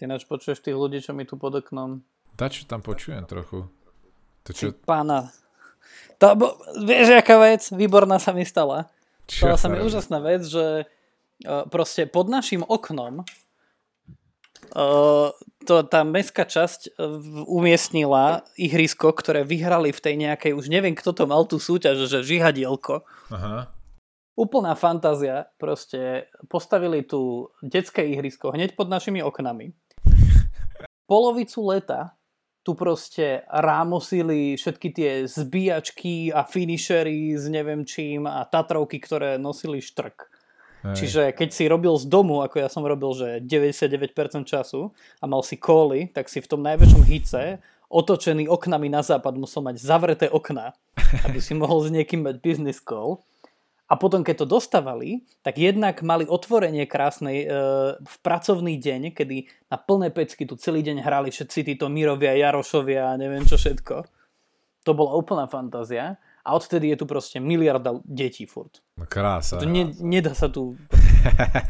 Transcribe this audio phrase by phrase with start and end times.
[0.00, 2.00] Ty náč počuješ tých ľudí, čo mi tu pod oknom.
[2.48, 3.68] čo tam počujem trochu.
[4.48, 4.72] To čo...
[4.72, 5.28] Pána.
[6.16, 7.68] To, bo, vieš, aká vec?
[7.68, 8.88] Výborná sa mi stala.
[9.28, 13.28] Čo stala sa mi úžasná vec, že uh, proste pod našim oknom
[14.72, 15.28] uh,
[15.68, 21.12] to, tá mestská časť uh, umiestnila ihrisko, ktoré vyhrali v tej nejakej, už neviem, kto
[21.12, 23.04] to mal tú súťaž, že žihadielko.
[23.28, 23.68] Aha
[24.40, 25.52] úplná fantázia.
[25.60, 29.76] Proste postavili tu detské ihrisko hneď pod našimi oknami.
[31.10, 32.14] Polovicu leta
[32.62, 39.82] tu proste rámosili všetky tie zbíjačky a finishery s neviem čím a Tatrovky, ktoré nosili
[39.82, 40.30] štrk.
[40.86, 40.94] Hej.
[40.94, 45.42] Čiže keď si robil z domu, ako ja som robil, že 99% času a mal
[45.42, 47.58] si kóly, tak si v tom najväčšom hice
[47.90, 50.72] otočený oknami na západ musel mať zavreté okna,
[51.26, 53.18] aby si mohol s niekým mať business call.
[53.90, 57.46] A potom, keď to dostávali, tak jednak mali otvorenie krásnej e,
[57.98, 63.10] v pracovný deň, kedy na plné pecky tu celý deň hrali všetci títo Mirovia, Jarošovia
[63.10, 64.06] a neviem čo všetko.
[64.86, 66.22] To bola úplná fantázia.
[66.40, 68.80] A odtedy je tu proste miliarda detí furt.
[68.96, 69.60] No krása.
[69.60, 70.78] To ne, nedá sa tu...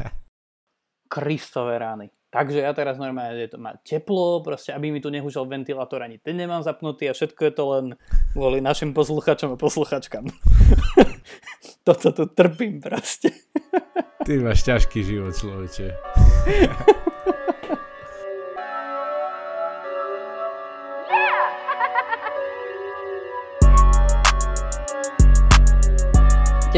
[1.10, 2.06] Kristové rány.
[2.30, 6.38] Takže ja teraz normálne, to má teplo, proste, aby mi tu nehúžal ventilátor, ani ten
[6.38, 7.86] nemám zapnutý a všetko je to len
[8.38, 10.30] kvôli našim posluchačom a posluchačkám.
[11.86, 13.34] Toto tu trpím proste.
[14.22, 15.86] Ty máš ťažký život, človeče.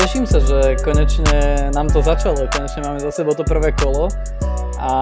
[0.03, 4.11] Teším sa, že konečne nám to začalo, konečne máme za sebou to prvé kolo
[4.75, 4.93] a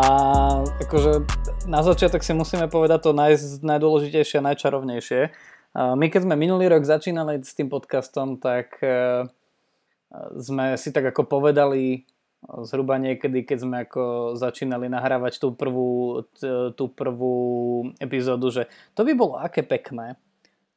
[0.76, 1.24] akože
[1.64, 5.20] na začiatok si musíme povedať to naj, najdôležitejšie a najčarovnejšie.
[5.72, 9.24] My keď sme minulý rok začínali s tým podcastom, tak e,
[10.36, 12.04] sme si tak ako povedali
[12.68, 16.28] zhruba niekedy, keď sme ako začínali nahrávať tú prvú,
[16.76, 17.36] tú prvú
[17.96, 20.20] epizódu, že to by bolo aké pekné,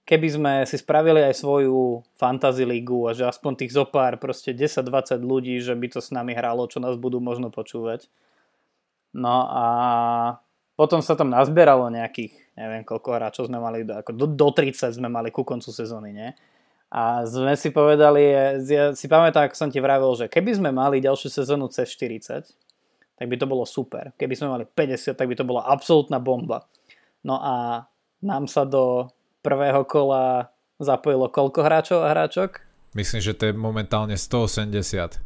[0.03, 5.19] keby sme si spravili aj svoju fantasy ligu a že aspoň tých zopár, proste 10-20
[5.23, 8.11] ľudí, že by to s nami hralo, čo nás budú možno počúvať.
[9.15, 9.65] No a
[10.75, 15.07] potom sa tam nazbieralo nejakých, neviem koľko hráčov sme mali, ako do, do 30 sme
[15.07, 16.29] mali ku koncu sezóny, nie?
[16.93, 18.21] A sme si povedali,
[18.69, 22.45] ja si pamätám, ako som ti vravil, že keby sme mali ďalšiu sezónu cez 40,
[23.17, 24.13] tak by to bolo super.
[24.13, 26.69] Keby sme mali 50, tak by to bola absolútna bomba.
[27.25, 27.85] No a
[28.21, 29.09] nám sa do
[29.43, 30.49] prvého kola
[30.79, 32.63] zapojilo koľko hráčov a hráčok?
[32.95, 35.19] Myslím, že to je momentálne 180.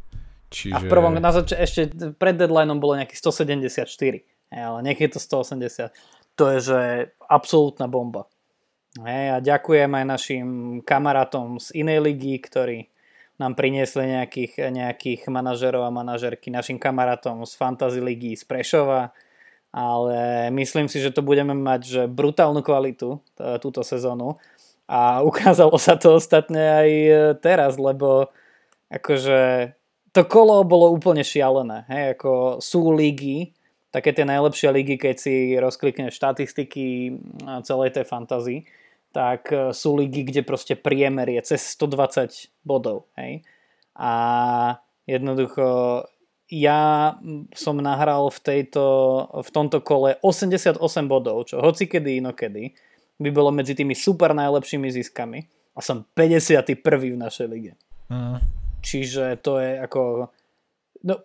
[0.48, 0.76] Čiže...
[0.76, 4.24] A v prvom, na zač- ešte pred deadlineom bolo nejakých 174,
[4.56, 5.92] ale niekedy to 180.
[6.40, 6.80] To je, že
[7.28, 8.32] absolútna bomba.
[8.98, 10.48] Hej, a ďakujem aj našim
[10.82, 12.90] kamarátom z inej ligy, ktorí
[13.38, 19.14] nám priniesli nejakých, nejakých manažerov a manažerky, našim kamarátom z Fantasy ligy z Prešova,
[19.78, 23.22] ale myslím si, že to budeme mať že brutálnu kvalitu
[23.62, 24.42] túto sezónu
[24.90, 27.12] a ukázalo sa to ostatne aj e,
[27.44, 28.32] teraz, lebo
[28.88, 29.72] akože
[30.16, 31.86] to kolo bolo úplne šialené.
[31.92, 33.54] Hej, ako sú ligy,
[33.92, 37.14] také tie najlepšie ligy, keď si rozklikneš štatistiky
[37.68, 38.60] celej tej fantazii,
[39.12, 43.12] tak e, sú ligy, kde proste priemer je cez 120 bodov.
[43.20, 43.44] Hej.
[44.00, 44.12] A
[45.04, 46.08] jednoducho
[46.48, 47.16] ja
[47.52, 48.84] som nahral v, tejto,
[49.36, 52.72] v tomto kole 88 bodov, čo hoci kedy inokedy
[53.20, 55.44] by bolo medzi tými super najlepšími ziskami
[55.76, 56.80] a som 51.
[56.80, 57.74] v našej lige.
[58.08, 58.40] Uh.
[58.80, 60.32] Čiže to je ako...
[60.98, 61.22] No,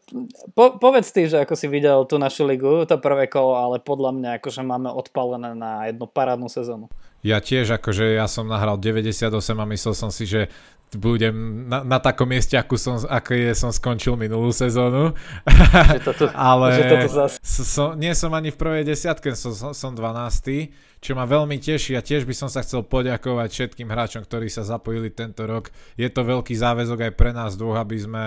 [0.52, 4.12] po, povedz ty, že ako si videl tú našu ligu, to prvé kolo, ale podľa
[4.12, 6.92] mňa akože máme odpalené na jednu parádnu sezónu.
[7.24, 10.52] Ja tiež, akože ja som nahral 98 a myslel som si, že
[10.96, 12.96] budem na, na takom mieste, ako som,
[13.32, 15.16] je, som skončil minulú sezónu.
[16.06, 17.40] toto, ale toto zas...
[17.44, 21.98] som, nie som ani v prvej desiatke, som, som, som 12 čo ma veľmi teší
[21.98, 25.74] a tiež by som sa chcel poďakovať všetkým hráčom, ktorí sa zapojili tento rok.
[25.98, 28.24] Je to veľký záväzok aj pre nás dvoch, aby sme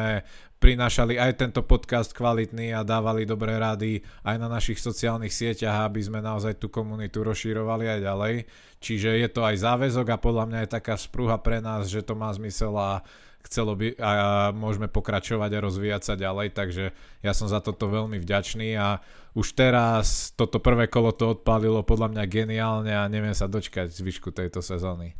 [0.65, 6.01] prinášali aj tento podcast kvalitný a dávali dobré rady aj na našich sociálnych sieťach, aby
[6.01, 8.35] sme naozaj tú komunitu rozširovali aj ďalej.
[8.81, 12.17] Čiže je to aj záväzok a podľa mňa je taká sprúha pre nás, že to
[12.17, 13.05] má zmysel a
[13.45, 18.17] chcelo by a môžeme pokračovať a rozvíjať sa ďalej, takže ja som za toto veľmi
[18.17, 19.05] vďačný a
[19.37, 24.33] už teraz toto prvé kolo to odpálilo podľa mňa geniálne a neviem sa dočkať zvyšku
[24.33, 25.13] tejto sezóny.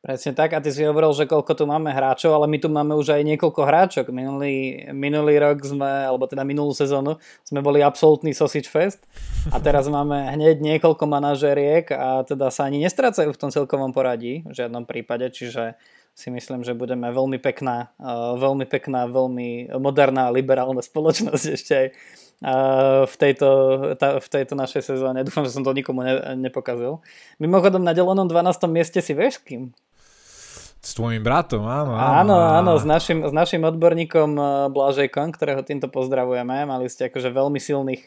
[0.00, 2.96] Presne tak a ty si hovoril, že koľko tu máme hráčov, ale my tu máme
[2.96, 4.06] už aj niekoľko hráčok.
[4.08, 9.04] Minulý, minulý rok sme, alebo teda minulú sezónu sme boli absolútny sausage fest
[9.52, 14.40] a teraz máme hneď niekoľko manažeriek a teda sa ani nestrácajú v tom celkovom poradí
[14.48, 15.76] v žiadnom prípade, čiže
[16.16, 17.92] si myslím, že budeme veľmi pekná,
[18.40, 21.86] veľmi pekná, veľmi moderná liberálna spoločnosť ešte aj
[23.04, 23.48] v tejto,
[24.00, 25.28] v tejto našej sezóne.
[25.28, 27.04] Dúfam, že som to nikomu ne, nepokazil.
[27.36, 28.64] Mimochodom na delenom 12.
[28.72, 29.76] mieste si vieš kým?
[30.80, 31.92] S tvojim bratom, áno.
[31.92, 34.32] Áno, áno, áno s, našim, s našim odborníkom
[34.72, 36.64] Blažejkom, ktorého týmto pozdravujeme.
[36.64, 38.02] Mali ste akože veľmi silných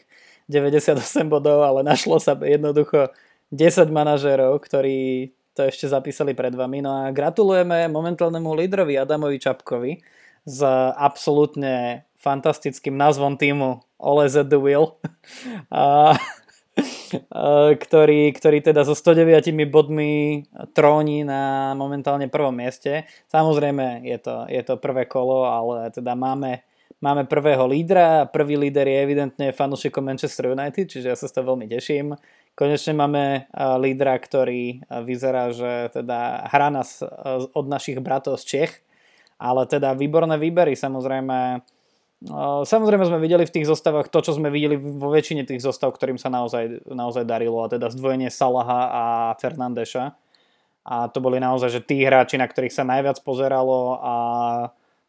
[0.50, 0.98] 98
[1.30, 3.14] bodov, ale našlo sa jednoducho
[3.54, 6.82] 10 manažérov, ktorí to ešte zapísali pred vami.
[6.82, 10.02] No a gratulujeme momentálnemu lídrovi Adamovi Čapkovi
[10.42, 10.58] s
[10.98, 14.98] absolútne fantastickým názvom týmu All at the Wheel.
[15.70, 16.43] A, a,
[17.84, 20.42] ktorý, ktorý teda so 109 bodmi
[20.74, 23.06] tróni na momentálne prvom mieste.
[23.30, 26.66] Samozrejme je to, je to prvé kolo, ale teda máme,
[26.98, 28.26] máme prvého lídra.
[28.26, 32.18] Prvý líder je evidentne fanúšikom Manchester United, čiže ja sa z toho veľmi teším.
[32.54, 33.50] Konečne máme
[33.82, 37.02] lídra, ktorý vyzerá, že teda hrá nás
[37.50, 38.72] od našich bratov z Čech,
[39.42, 41.66] ale teda výborné výbery, samozrejme.
[42.64, 46.16] Samozrejme sme videli v tých zostavách to, čo sme videli vo väčšine tých zostav, ktorým
[46.16, 49.04] sa naozaj, naozaj darilo, a teda zdvojenie Salaha a
[49.36, 50.16] Fernandeša.
[50.84, 54.14] A to boli naozaj že tí hráči, na ktorých sa najviac pozeralo a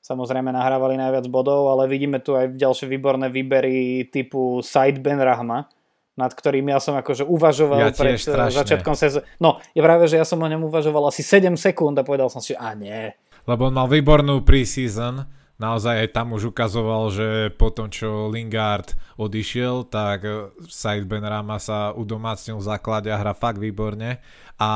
[0.04, 5.68] samozrejme nahrávali najviac bodov, ale vidíme tu aj ďalšie výborné výbery typu Said Ben Rahma,
[6.16, 8.60] nad ktorým ja som akože uvažoval ja pred strašne.
[8.60, 9.28] začiatkom sezóny.
[9.40, 12.40] No, je práve, že ja som o ňom uvažoval asi 7 sekúnd a povedal som
[12.40, 13.12] si, a nie.
[13.44, 15.28] Lebo on mal výbornú preseason,
[15.62, 21.60] naozaj aj tam už ukazoval, že po tom, čo Lingard odišiel, tak eh, Said Benrama
[21.62, 24.20] sa udomácnil v základe a hra fakt výborne.
[24.60, 24.72] A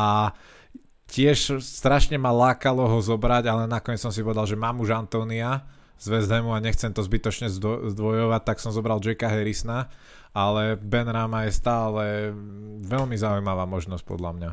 [1.09, 5.65] tiež strašne ma lákalo ho zobrať, ale nakoniec som si povedal, že mám už Antonia
[5.99, 7.51] z West Hamu a nechcem to zbytočne
[7.91, 9.91] zdvojovať, tak som zobral Jacka Harrisona
[10.33, 12.03] ale Ben Rama je stále
[12.85, 14.51] veľmi zaujímavá možnosť podľa mňa.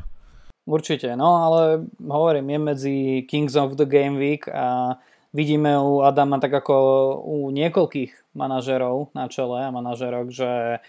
[0.67, 4.99] Určite, no ale hovorím, je medzi Kings of the Game Week a
[5.35, 6.75] vidíme u Adama tak ako
[7.23, 10.79] u niekoľkých manažerov na čele a manažerok, že e,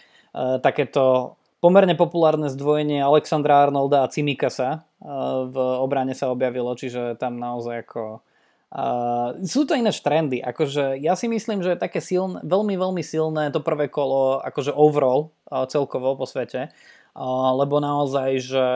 [0.61, 4.79] takéto pomerne populárne zdvojenie Alexandra Arnolda a Cimikasa e,
[5.49, 8.03] v obrane sa objavilo, čiže tam naozaj ako
[8.69, 13.01] Uh, sú to ináč trendy, akože ja si myslím, že je také silné, veľmi, veľmi
[13.01, 16.69] silné to prvé kolo, akože overall, uh, celkovo po svete,
[17.17, 18.67] uh, lebo naozaj, že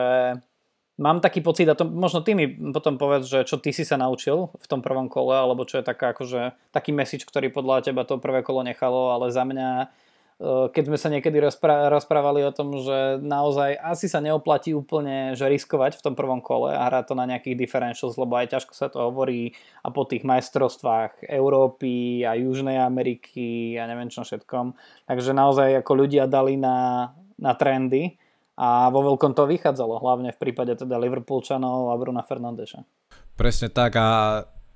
[0.98, 3.98] mám taký pocit, a to možno ty mi potom povedz, že čo ty si sa
[3.98, 8.06] naučil v tom prvom kole, alebo čo je taká, akože, taký message, ktorý podľa teba
[8.06, 9.90] to prvé kolo nechalo, ale za mňa
[10.34, 15.38] Eh, keď sme sa niekedy rozpra- rozprávali o tom, že naozaj asi sa neoplatí úplne
[15.38, 18.72] že riskovať v tom prvom kole a hrať to na nejakých differentials, lebo aj ťažko
[18.74, 19.54] sa to hovorí
[19.86, 24.74] a po tých majstrovstvách Európy a Južnej Ameriky a neviem čo všetkom.
[25.06, 28.18] Takže naozaj ako ľudia dali na, na trendy
[28.54, 32.86] a vo veľkom to vychádzalo, hlavne v prípade teda Liverpoolčanov a Bruna Fernandeša.
[33.34, 34.06] Presne tak a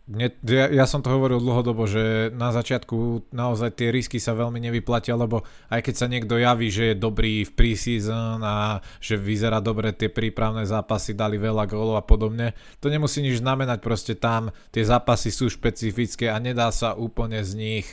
[0.09, 4.57] mne, ja, ja som to hovoril dlhodobo, že na začiatku naozaj tie risky sa veľmi
[4.57, 9.61] nevyplatia, lebo aj keď sa niekto javí, že je dobrý v preseason a že vyzerá
[9.61, 14.49] dobre tie prípravné zápasy, dali veľa gólov a podobne, to nemusí nič znamenať, proste tam
[14.73, 17.87] tie zápasy sú špecifické a nedá sa úplne z nich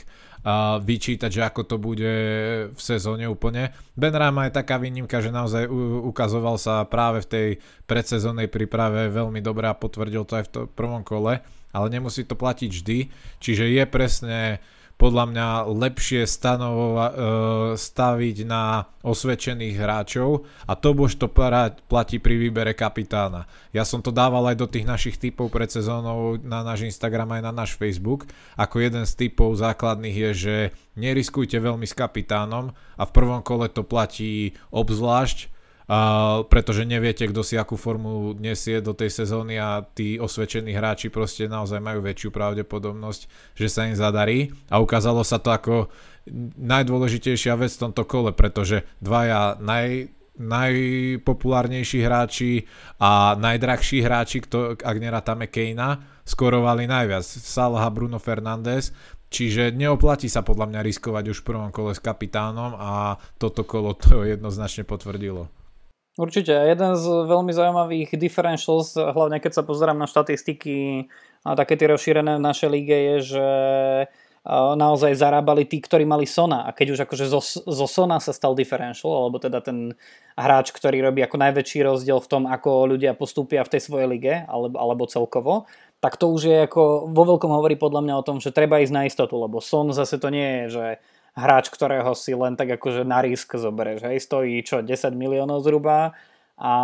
[0.46, 2.14] uh, vyčítať, že ako to bude
[2.70, 3.74] v sezóne úplne.
[3.98, 5.66] Ben Rama je taká výnimka, že naozaj
[6.06, 7.48] ukazoval sa práve v tej
[7.90, 11.42] predsezónnej príprave veľmi dobre a potvrdil to aj v prvom kole
[11.76, 12.98] ale nemusí to platiť vždy,
[13.36, 14.64] čiže je presne
[14.96, 17.14] podľa mňa lepšie stanovova, e,
[17.76, 21.28] staviť na osvedčených hráčov a to už to
[21.84, 23.44] platí pri výbere kapitána.
[23.76, 27.42] Ja som to dával aj do tých našich typov pred sezónou na náš Instagram aj
[27.44, 28.24] na náš Facebook.
[28.56, 30.56] Ako jeden z typov základných je, že
[30.96, 35.55] neriskujte veľmi s kapitánom a v prvom kole to platí obzvlášť,
[36.50, 41.46] Pretože neviete, kto si akú formu nesie do tej sezóny a tí osvedčení hráči proste
[41.46, 45.74] naozaj majú väčšiu pravdepodobnosť, že sa im zadarí a ukázalo sa to ako
[46.58, 50.10] najdôležitejšia vec v tomto kole, pretože dvaja naj,
[50.42, 52.66] najpopulárnejší hráči
[52.98, 57.22] a najdrahší hráči, kto, ak nerátame Kejna, skorovali najviac.
[57.22, 58.90] Salah a Bruno Fernández,
[59.26, 63.90] Čiže neoplatí sa podľa mňa riskovať už v prvom kole s kapitánom a toto kolo
[63.98, 65.50] to jednoznačne potvrdilo.
[66.16, 66.56] Určite.
[66.56, 71.08] Jeden z veľmi zaujímavých differentials, hlavne keď sa pozerám na štatistiky
[71.44, 73.46] a také tie rozšírené v našej lige, je, že
[74.80, 76.64] naozaj zarábali tí, ktorí mali Sona.
[76.64, 79.92] A keď už akože zo, zo Sona sa stal differential, alebo teda ten
[80.38, 84.34] hráč, ktorý robí ako najväčší rozdiel v tom, ako ľudia postúpia v tej svojej lige,
[84.46, 85.66] alebo, alebo celkovo,
[85.98, 88.94] tak to už je ako vo veľkom hovorí podľa mňa o tom, že treba ísť
[88.94, 90.84] na istotu, lebo Son zase to nie je, že
[91.36, 94.08] hráč, ktorého si len tak akože na risk zoberieš.
[94.08, 96.16] Hej, stojí čo, 10 miliónov zhruba
[96.56, 96.74] a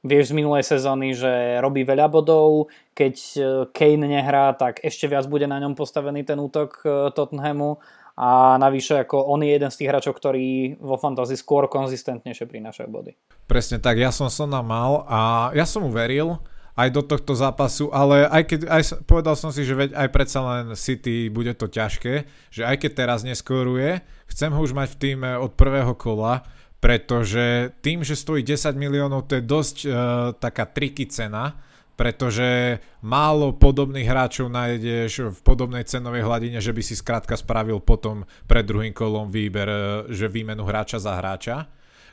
[0.00, 3.38] vieš z minulej sezóny, že robí veľa bodov, keď e,
[3.76, 7.76] Kane nehrá, tak ešte viac bude na ňom postavený ten útok e, Tottenhamu
[8.16, 12.88] a navyše ako on je jeden z tých hráčov, ktorí vo fantasy skôr konzistentnejšie prinášajú
[12.88, 13.12] body.
[13.44, 16.40] Presne tak, ja som Sona mal a ja som mu veril
[16.76, 20.40] aj do tohto zápasu, ale aj keď aj povedal som si, že veď aj predsa
[20.44, 25.00] len City bude to ťažké, že aj keď teraz neskoruje, chcem ho už mať v
[25.00, 26.44] týme od prvého kola,
[26.76, 29.92] pretože tým, že stojí 10 miliónov, to je dosť uh,
[30.36, 31.56] taká triky cena,
[31.96, 38.28] pretože málo podobných hráčov nájdeš v podobnej cenovej hladine, že by si skrátka spravil potom
[38.44, 39.78] pred druhým kolom výber, e,
[40.12, 41.64] že výmenu hráča za hráča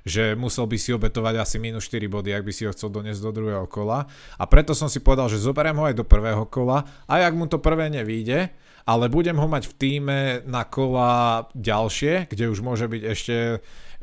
[0.04, 3.24] že musel by si obetovať asi minus 4 body, ak by si ho chcel doniesť
[3.24, 4.04] do druhého kola.
[4.36, 7.48] A preto som si povedal, že zoberiem ho aj do prvého kola, aj ak mu
[7.48, 8.52] to prvé nevíde,
[8.84, 13.38] ale budem ho mať v týme na kola ďalšie, kde už môže byť ešte,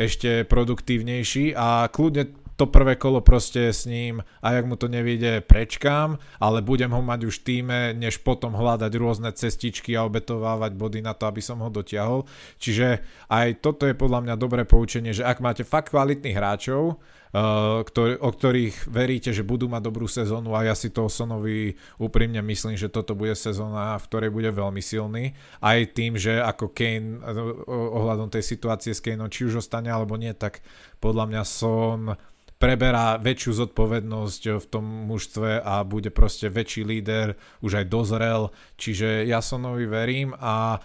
[0.01, 5.41] ešte produktívnejší a kľudne to prvé kolo proste s ním, a ak mu to nevíde,
[5.41, 10.77] prečkám, ale budem ho mať už v týme, než potom hľadať rôzne cestičky a obetovávať
[10.77, 12.29] body na to, aby som ho dotiahol.
[12.61, 13.01] Čiže
[13.33, 17.01] aj toto je podľa mňa dobré poučenie, že ak máte fakt kvalitných hráčov,
[17.31, 21.79] Uh, ktorý, o ktorých veríte, že budú mať dobrú sezónu a ja si to Sonovi
[22.03, 25.39] úprimne myslím, že toto bude sezóna, v ktorej bude veľmi silný.
[25.63, 30.19] Aj tým, že ako Kane uh, ohľadom tej situácie s Kaneom, či už ostane alebo
[30.19, 30.59] nie, tak
[30.99, 32.19] podľa mňa Son
[32.61, 39.25] preberá väčšiu zodpovednosť v tom mužstve a bude proste väčší líder, už aj dozrel, čiže
[39.25, 40.77] ja Sonovi verím a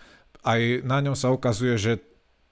[0.48, 1.94] aj na ňom sa ukazuje, že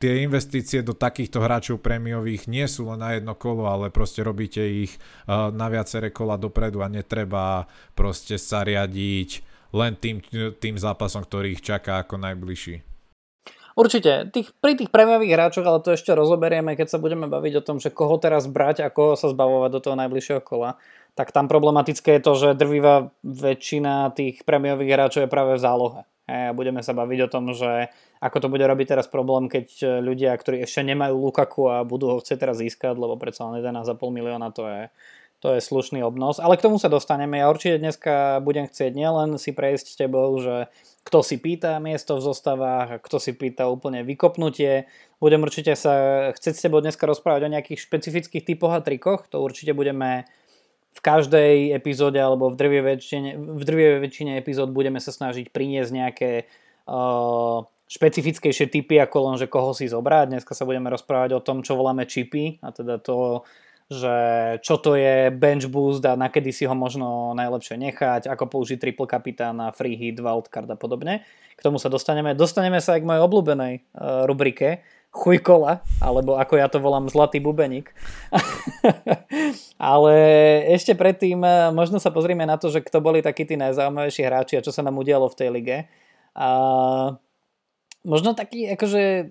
[0.03, 4.59] tie investície do takýchto hráčov prémiových nie sú len na jedno kolo, ale proste robíte
[4.59, 4.91] ich
[5.31, 9.29] na viaceré kola dopredu a netreba proste sa riadiť
[9.71, 10.19] len tým,
[10.59, 12.92] tým zápasom, ktorý ich čaká ako najbližší.
[13.73, 17.65] Určite, tých, pri tých prémiových hráčoch, ale to ešte rozoberieme, keď sa budeme baviť o
[17.65, 20.77] tom, že koho teraz brať a koho sa zbavovať do toho najbližšieho kola,
[21.17, 26.01] tak tam problematické je to, že drvivá väčšina tých prémiových hráčov je práve v zálohe.
[26.23, 27.91] A budeme sa baviť o tom, že
[28.23, 32.17] ako to bude robiť teraz problém, keď ľudia, ktorí ešte nemajú Lukaku a budú ho
[32.23, 34.81] chcieť teraz získať, lebo predsa len 11,5 milióna to je,
[35.43, 36.39] to je slušný obnos.
[36.39, 37.43] Ale k tomu sa dostaneme.
[37.43, 40.71] Ja určite dneska budem chcieť nielen si prejsť s tebou, že
[41.03, 44.87] kto si pýta miesto v zostavách, kto si pýta úplne vykopnutie.
[45.19, 49.43] Budem určite sa chcieť s tebou dneska rozprávať o nejakých špecifických typoch a trikoch, to
[49.43, 50.23] určite budeme
[50.95, 55.91] v každej epizóde alebo v drvie väčšine, v drvie väčšine epizód budeme sa snažiť priniesť
[55.91, 56.31] nejaké
[56.87, 60.39] uh, špecifickejšie typy ako len, že koho si zobrať.
[60.39, 63.43] Dneska sa budeme rozprávať o tom, čo voláme čipy a teda to,
[63.91, 64.15] že
[64.63, 69.07] čo to je bench boost a nakedy si ho možno najlepšie nechať, ako použiť triple
[69.07, 71.25] kapitána, free hit, wildcard a podobne.
[71.53, 72.33] K tomu sa dostaneme.
[72.33, 74.81] Dostaneme sa aj k mojej obľúbenej uh, rubrike
[75.13, 77.93] chujkola, alebo ako ja to volám zlatý bubeník.
[79.77, 80.15] Ale
[80.73, 84.57] ešte predtým uh, možno sa pozrieme na to, že kto boli takí tí najzaujímavejší hráči
[84.57, 85.77] a čo sa nám udialo v tej lige.
[86.33, 86.49] A
[88.01, 89.29] možno taký akože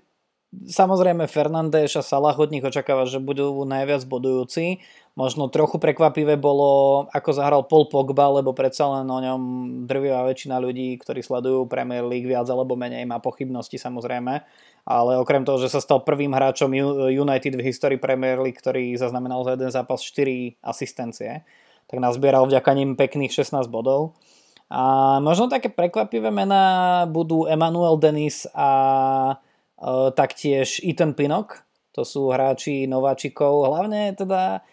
[0.53, 4.85] Samozrejme Fernández a Salah od nich očakáva, že budú najviac bodujúci.
[5.17, 9.41] Možno trochu prekvapivé bolo, ako zahral Paul Pogba, lebo predsa len o ňom
[9.89, 14.45] drvivá väčšina ľudí, ktorí sledujú Premier League viac alebo menej, má pochybnosti samozrejme.
[14.85, 16.69] Ale okrem toho, že sa stal prvým hráčom
[17.09, 21.45] United v histórii Premier League, ktorý zaznamenal za jeden zápas 4 asistencie,
[21.89, 24.17] tak nazbieral vďaka ním pekných 16 bodov.
[24.73, 28.69] A možno také prekvapivé mená budú Emmanuel Denis a
[30.15, 31.63] taktiež Ethan Pinnock,
[31.93, 34.63] to sú hráči nováčikov, hlavne teda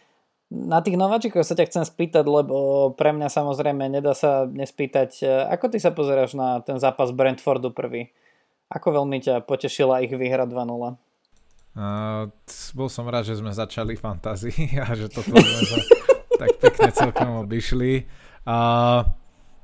[0.51, 5.31] na tých nováčikoch sa ťa chcem spýtať, lebo pre mňa samozrejme nedá sa nespýtať, e,
[5.47, 8.11] ako ty sa pozeráš na ten zápas Brentfordu prvý?
[8.67, 10.99] Ako veľmi ťa potešila ich výhra 2-0?
[11.71, 12.27] Uh,
[12.75, 15.79] bol som rád, že sme začali fantázii a že toto sme sa
[16.35, 18.11] tak pekne celkom obišli.
[18.43, 19.07] Uh,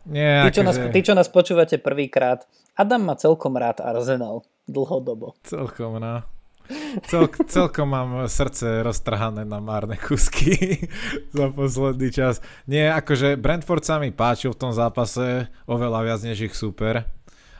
[0.07, 2.47] nie, tí, čo nás, tí, čo nás počúvate prvýkrát,
[2.79, 5.35] Adam má celkom rád Arsenal dlhodobo.
[5.47, 6.23] Celkom, no.
[7.07, 10.83] Cel, celkom mám srdce roztrhané na márne kusky
[11.37, 12.43] za posledný čas.
[12.67, 17.07] Nie, akože Brentford sa mi páčil v tom zápase oveľa viac než ich super.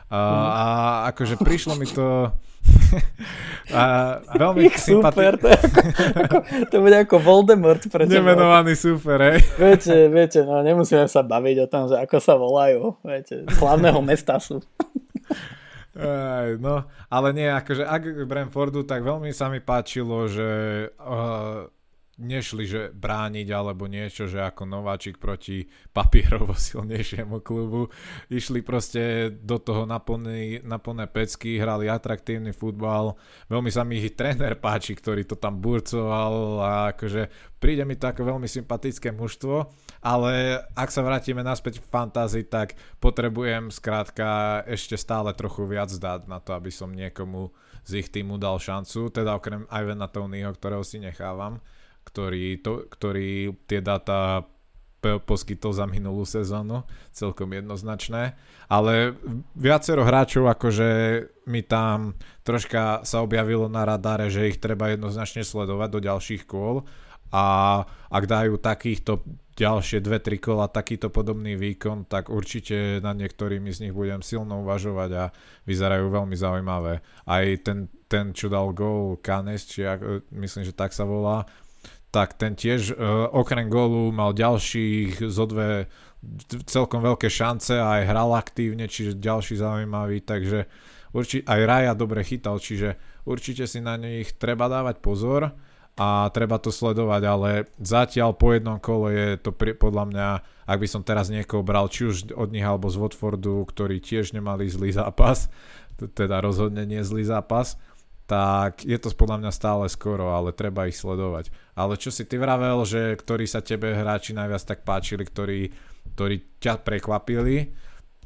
[0.07, 0.47] A, mm.
[0.47, 0.65] a
[1.11, 2.31] akože prišlo mi to
[3.79, 3.83] a
[4.35, 5.79] veľmi ich super, to, ako,
[6.19, 6.37] ako,
[6.67, 9.39] to bude ako Voldemort pre Nemenovaný super, hej.
[9.55, 12.95] Viete, viete, no nemusíme sa baviť o tom, že ako sa volajú.
[13.07, 14.59] Viete, slavného mesta sú.
[15.97, 20.49] Aj, no, ale nie, akože ak Brentfordu, tak veľmi sa mi páčilo, že
[20.93, 21.65] uh,
[22.17, 27.93] nešli, že brániť alebo niečo, že ako nováčik proti papierovo silnejšiemu klubu.
[28.27, 33.15] Išli proste do toho na plné, na plné pecky, hrali atraktívny futbal.
[33.47, 38.09] Veľmi sa mi ich tréner páči, ktorý to tam burcoval a akože príde mi to
[38.09, 39.69] ako veľmi sympatické mužstvo,
[40.01, 46.25] ale ak sa vrátime naspäť v fantázii, tak potrebujem skrátka ešte stále trochu viac dať
[46.29, 47.53] na to, aby som niekomu
[47.87, 51.63] z ich týmu dal šancu, teda okrem Ivana Tonyho, ktorého si nechávam
[52.07, 54.47] ktorý, to, ktorý tie dáta
[55.07, 56.83] poskytol za minulú sezónu,
[57.13, 58.33] celkom jednoznačné,
[58.67, 59.15] ale
[59.53, 60.89] viacero hráčov akože
[61.47, 66.83] mi tam troška sa objavilo na radare, že ich treba jednoznačne sledovať do ďalších kôl
[67.31, 67.45] a
[68.07, 69.23] ak dajú takýchto
[69.57, 74.61] ďalšie dve, tri kola takýto podobný výkon, tak určite na niektorými z nich budem silno
[74.61, 75.25] uvažovať a
[75.65, 77.01] vyzerajú veľmi zaujímavé.
[77.25, 79.81] Aj ten, ten čo dal gol Kanes, či
[80.29, 81.49] myslím, že tak sa volá,
[82.17, 85.85] tak ten tiež uh, okrem gólu mal ďalších zo dve
[86.65, 90.65] celkom veľké šance a aj hral aktívne, čiže ďalší zaujímavý, takže
[91.13, 92.97] urči, aj Raja dobre chytal, čiže
[93.29, 95.53] určite si na nich treba dávať pozor
[95.97, 100.27] a treba to sledovať, ale zatiaľ po jednom kole je to pri, podľa mňa,
[100.69, 104.33] ak by som teraz niekoho bral, či už od nich alebo z Watfordu, ktorí tiež
[104.33, 105.49] nemali zlý zápas,
[105.97, 107.77] teda rozhodne nie zlý zápas,
[108.27, 111.47] tak je to podľa mňa stále skoro, ale treba ich sledovať.
[111.79, 115.71] Ale čo si ty vravel, že ktorí sa tebe hráči najviac tak páčili, ktorí,
[116.11, 117.71] ktorí ťa prekvapili,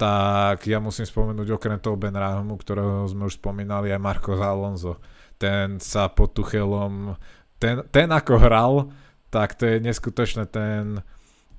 [0.01, 4.97] tak ja musím spomenúť okrem toho Ben Rahamu, ktorého sme už spomínali, aj Marco Alonso.
[5.37, 7.13] Ten sa pod Tuchelom,
[7.61, 8.89] ten, ten ako hral,
[9.29, 11.05] tak to je neskutočné, ten,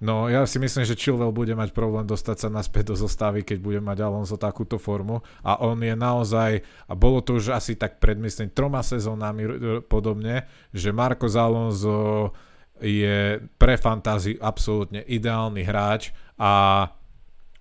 [0.02, 3.62] No ja si myslím, že Chilwell bude mať problém dostať sa naspäť do zostavy, keď
[3.62, 5.23] bude mať Alonso takúto formu.
[5.47, 6.59] A on je naozaj,
[6.90, 9.47] a bolo to už asi tak pred myslím troma sezónami
[9.87, 12.35] podobne, že Marco Alonso
[12.82, 16.90] je pre fantáziu absolútne ideálny hráč a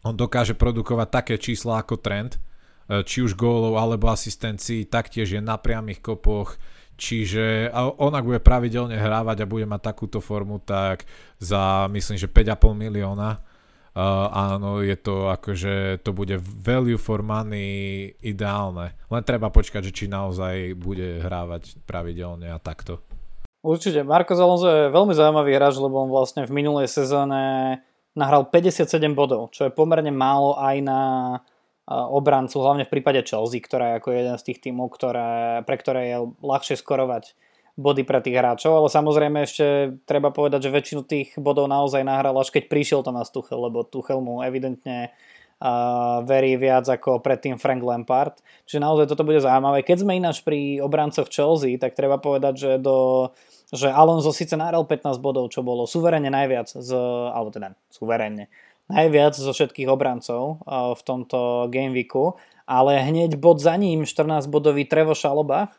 [0.01, 2.41] on dokáže produkovať také čísla ako trend,
[2.89, 6.57] e, či už gólov alebo asistencií, taktiež je na priamých kopoch,
[7.01, 11.09] Čiže on ak bude pravidelne hrávať a bude mať takúto formu, tak
[11.41, 13.41] za myslím, že 5,5 milióna
[13.95, 18.95] uh, áno, je to akože to bude value for money ideálne.
[19.09, 23.03] Len treba počkať, že či naozaj bude hrávať pravidelne a takto.
[23.61, 27.77] Určite, Marko Alonso je veľmi zaujímavý hráč, lebo on vlastne v minulej sezóne
[28.17, 30.99] nahral 57 bodov, čo je pomerne málo aj na
[31.89, 36.01] obrancu, hlavne v prípade Chelsea, ktorá je ako jeden z tých tímov, ktoré, pre ktoré
[36.13, 37.33] je ľahšie skorovať
[37.79, 42.35] body pre tých hráčov, ale samozrejme ešte treba povedať, že väčšinu tých bodov naozaj nahral
[42.37, 45.15] až keď prišiel Thomas Tuchel, lebo Tuchel mu evidentne
[45.61, 48.43] uh, verí viac ako predtým Frank Lampard.
[48.67, 49.87] Čiže naozaj toto bude zaujímavé.
[49.87, 53.29] Keď sme ináč pri obrancoch Chelsea, tak treba povedať, že do
[53.71, 56.91] že Alonso síce nahral 15 bodov, čo bolo suverene najviac, z,
[57.31, 58.51] alebo teda suverene,
[58.91, 62.35] najviac zo všetkých obrancov uh, v tomto gameweeku,
[62.67, 65.71] ale hneď bod za ním 14-bodový Trevo Šalobach,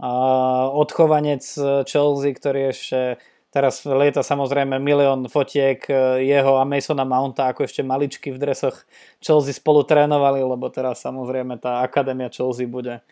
[0.00, 1.44] uh, odchovanec
[1.84, 3.20] Chelsea, ktorý ešte
[3.52, 5.84] teraz lieta samozrejme milión fotiek
[6.24, 8.88] jeho a Masona Mounta, ako ešte maličky v dresoch
[9.20, 13.04] Chelsea spolu trénovali, lebo teraz samozrejme tá akadémia Chelsea bude,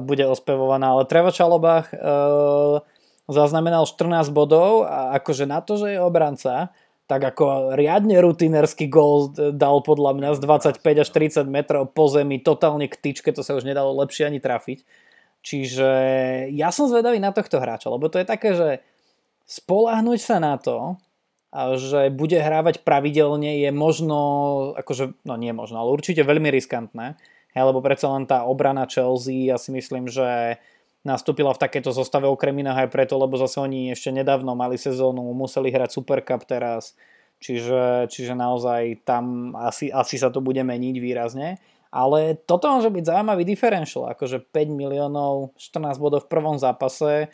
[0.00, 1.92] bude ospevovaná, ale Trevo Šalobach
[3.28, 6.70] zaznamenal 14 bodov a akože na to, že je obranca,
[7.06, 12.42] tak ako riadne rutinerský gól dal podľa mňa z 25 až 30 metrov po zemi,
[12.42, 14.82] totálne k tyčke, to sa už nedalo lepšie ani trafiť.
[15.46, 15.90] Čiže
[16.50, 18.82] ja som zvedavý na tohto hráča, lebo to je také, že
[19.46, 20.98] spolahnuť sa na to,
[21.78, 24.18] že bude hrávať pravidelne je možno,
[24.74, 27.14] akože, no nie možno, ale určite veľmi riskantné,
[27.54, 30.58] lebo predsa len tá obrana Chelsea, ja si myslím, že
[31.06, 35.22] nastúpila v takéto zostave okrem iného aj preto, lebo zase oni ešte nedávno mali sezónu,
[35.30, 36.98] museli hrať Super Cup teraz,
[37.38, 41.62] čiže, čiže naozaj tam asi, asi sa to bude meniť výrazne.
[41.94, 47.30] Ale toto môže byť zaujímavý differential, akože 5 miliónov, 14 bodov v prvom zápase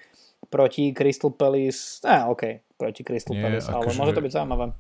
[0.53, 4.77] proti Crystal Palace, eh, ok, proti Crystal Nie, Palace, ale akože môže to byť zaujímavé.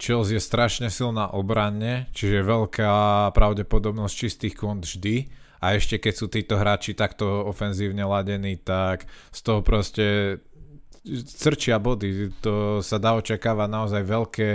[0.00, 5.28] Chelsea je strašne silná obranne, čiže veľká pravdepodobnosť čistých kont vždy
[5.60, 10.40] a ešte keď sú títo hráči takto ofenzívne ladení, tak z toho proste
[11.40, 12.32] crčia body.
[12.44, 14.50] To sa dá očakávať naozaj veľké,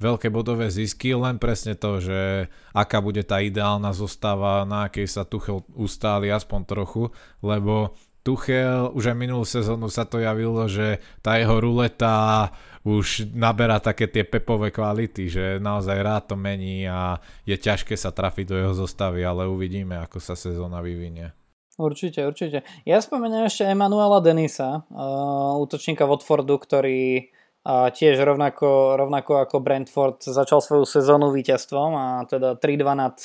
[0.00, 5.28] veľké bodové zisky, len presne to, že aká bude tá ideálna zostava, na akej sa
[5.28, 7.12] Tuchel ustáli aspoň trochu,
[7.44, 13.76] lebo Tuchel už aj minulú sezónu sa to javilo, že tá jeho ruleta už naberá
[13.76, 18.56] také tie pepové kvality, že naozaj rád to mení a je ťažké sa trafiť do
[18.56, 21.36] jeho zostavy, ale uvidíme, ako sa sezóna vyvinie.
[21.80, 22.64] Určite, určite.
[22.84, 27.32] Ja spomeniem ešte Emanuela Denisa, uh, útočníka Watfordu, ktorý
[27.64, 33.16] uh, tiež rovnako, rovnako ako Brentford začal svoju sezónu víťazstvom a teda 3-2 nad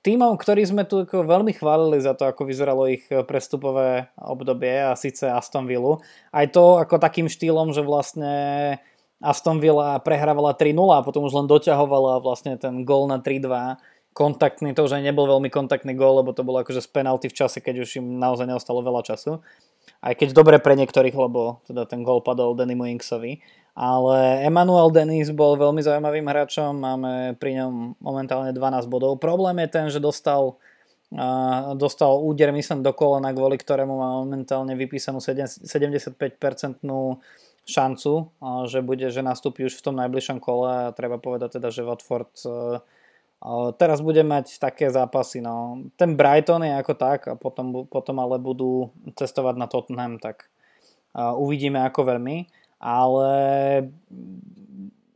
[0.00, 4.94] týmom, ktorý sme tu ako veľmi chválili za to, ako vyzeralo ich prestupové obdobie a
[4.94, 6.00] síce Aston Villa.
[6.30, 8.32] Aj to ako takým štýlom, že vlastne
[9.24, 13.78] Aston Villa prehrávala 3-0 a potom už len doťahovala vlastne ten gol na 3-2
[14.14, 17.34] kontaktný, to už aj nebol veľmi kontaktný gól, lebo to bolo akože z penalty v
[17.34, 19.42] čase, keď už im naozaj neostalo veľa času.
[19.98, 23.42] Aj keď dobre pre niektorých, lebo teda ten gól padol Danny Inksovi.
[23.74, 29.18] Ale Emmanuel Dennis bol veľmi zaujímavým hráčom, máme pri ňom momentálne 12 bodov.
[29.18, 30.54] Problém je ten, že dostal,
[31.10, 36.14] uh, dostal úder, myslím, do kolena, kvôli ktorému má momentálne vypísanú 75%
[37.66, 41.74] šancu, uh, že bude, že nastúpi už v tom najbližšom kole a treba povedať teda,
[41.74, 42.78] že Watford uh,
[43.76, 45.84] Teraz bude mať také zápasy, no.
[46.00, 48.88] Ten Brighton je ako tak a potom, potom ale budú
[49.20, 50.48] cestovať na Tottenham, tak
[51.12, 52.48] uvidíme ako veľmi.
[52.82, 53.32] Ale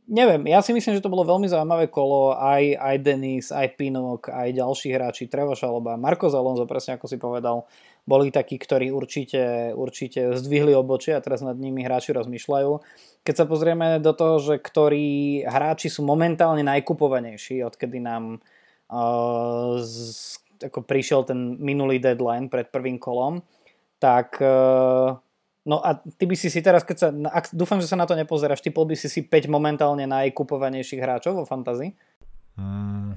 [0.09, 4.33] neviem, ja si myslím, že to bolo veľmi zaujímavé kolo, aj, aj Denis, aj Pinok,
[4.33, 7.69] aj ďalší hráči, Trevo Šaloba, Marko Zalonzo, presne ako si povedal,
[8.09, 12.71] boli takí, ktorí určite, určite zdvihli obočie a teraz nad nimi hráči rozmýšľajú.
[13.21, 18.41] Keď sa pozrieme do toho, že ktorí hráči sú momentálne najkupovanejší, odkedy nám
[18.89, 23.45] uh, z, ako prišiel ten minulý deadline pred prvým kolom,
[24.01, 25.13] tak uh,
[25.67, 28.15] no a ty by si si teraz, keď sa, ak, dúfam, že sa na to
[28.15, 31.95] nepozeráš, typol by si si 5 momentálne najkupovanejších hráčov vo fantazii?
[32.59, 33.15] Hmm,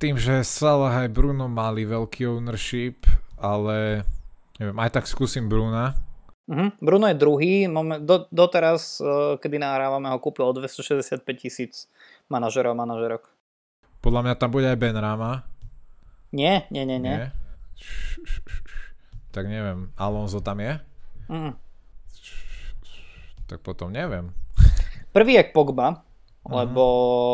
[0.00, 3.04] tým, že Salah aj Bruno mali veľký ownership,
[3.36, 4.00] ale
[4.56, 5.92] neviem, aj tak skúsim Bruna.
[6.48, 6.72] Uh-huh.
[6.80, 11.86] Bruno je druhý, moment, do, doteraz, uh, kedy nahrávame, ho kúpil o 265 tisíc
[12.32, 13.28] manažerov manažerok.
[14.00, 15.44] Podľa mňa tam bude aj Ben Rama.
[16.32, 17.16] Nie, nie, nie, nie.
[17.20, 17.28] nie?
[19.30, 20.78] Tak neviem, Alonso tam je?
[21.30, 21.54] Uh-huh.
[23.46, 24.34] Tak potom neviem.
[25.10, 26.02] Prvý je Pogba,
[26.46, 26.84] lebo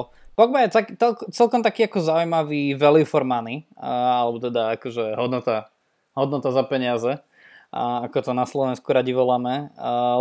[0.04, 1.00] uh-huh Pogba je tak,
[1.32, 5.72] celkom taký ako zaujímavý value for money, alebo teda akože hodnota,
[6.12, 7.24] hodnota za peniaze,
[7.72, 9.72] ako to na Slovensku radi voláme,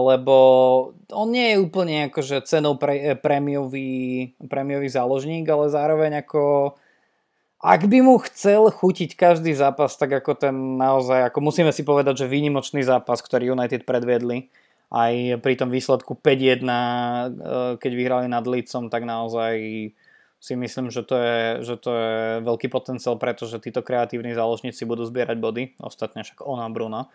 [0.07, 0.35] lebo
[1.11, 6.71] on nie je úplne akože cenou pre, prémiový, prémiový záložník, ale zároveň ako
[7.59, 12.25] ak by mu chcel chutiť každý zápas, tak ako ten naozaj, ako musíme si povedať,
[12.25, 14.51] že výnimočný zápas, ktorý United predviedli,
[14.93, 17.25] aj pri tom výsledku 5-1, e,
[17.81, 19.53] keď vyhrali nad Lícom, tak naozaj
[20.37, 22.15] si myslím, že to je, že to je
[22.45, 27.09] veľký potenciál, pretože títo kreatívni záložníci budú zbierať body, ostatne však ona Bruno.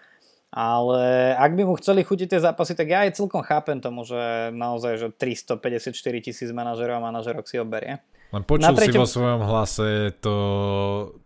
[0.50, 4.50] Ale ak by mu chceli chutiť tie zápasy, tak ja aj celkom chápem tomu, že
[4.50, 5.94] naozaj, že 354
[6.26, 8.02] tisíc manažerov a manažerok si oberie.
[8.30, 8.94] Len počul treťom...
[8.94, 10.36] si vo svojom hlase to,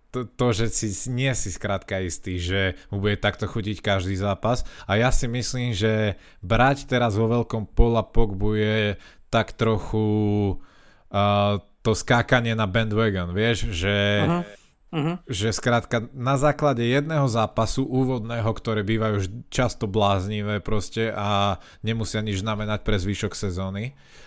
[0.08, 4.64] to, to, že si nie si skrátka istý, že mu bude takto chutiť každý zápas.
[4.88, 8.96] A ja si myslím, že brať teraz vo veľkom pola Pogbu je
[9.28, 10.06] tak trochu
[11.10, 14.42] uh, to skákanie na bandwagon, vieš, že, uh-huh.
[14.94, 15.16] Uh-huh.
[15.28, 22.40] že skrátka na základe jedného zápasu úvodného, ktoré bývajú často bláznivé proste a nemusia nič
[22.40, 24.23] znamenať pre zvyšok sezóny, uh,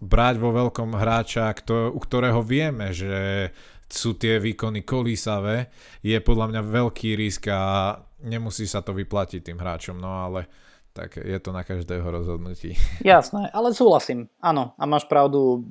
[0.00, 3.50] brať vo veľkom hráča, kto, u ktorého vieme, že
[3.92, 5.68] sú tie výkony kolísavé,
[6.00, 7.92] je podľa mňa veľký risk a
[8.24, 10.48] nemusí sa to vyplatiť tým hráčom, no ale
[10.92, 12.76] tak je to na každého rozhodnutí.
[13.04, 14.28] Jasné, ale súhlasím.
[14.40, 15.64] Áno, a máš pravdu.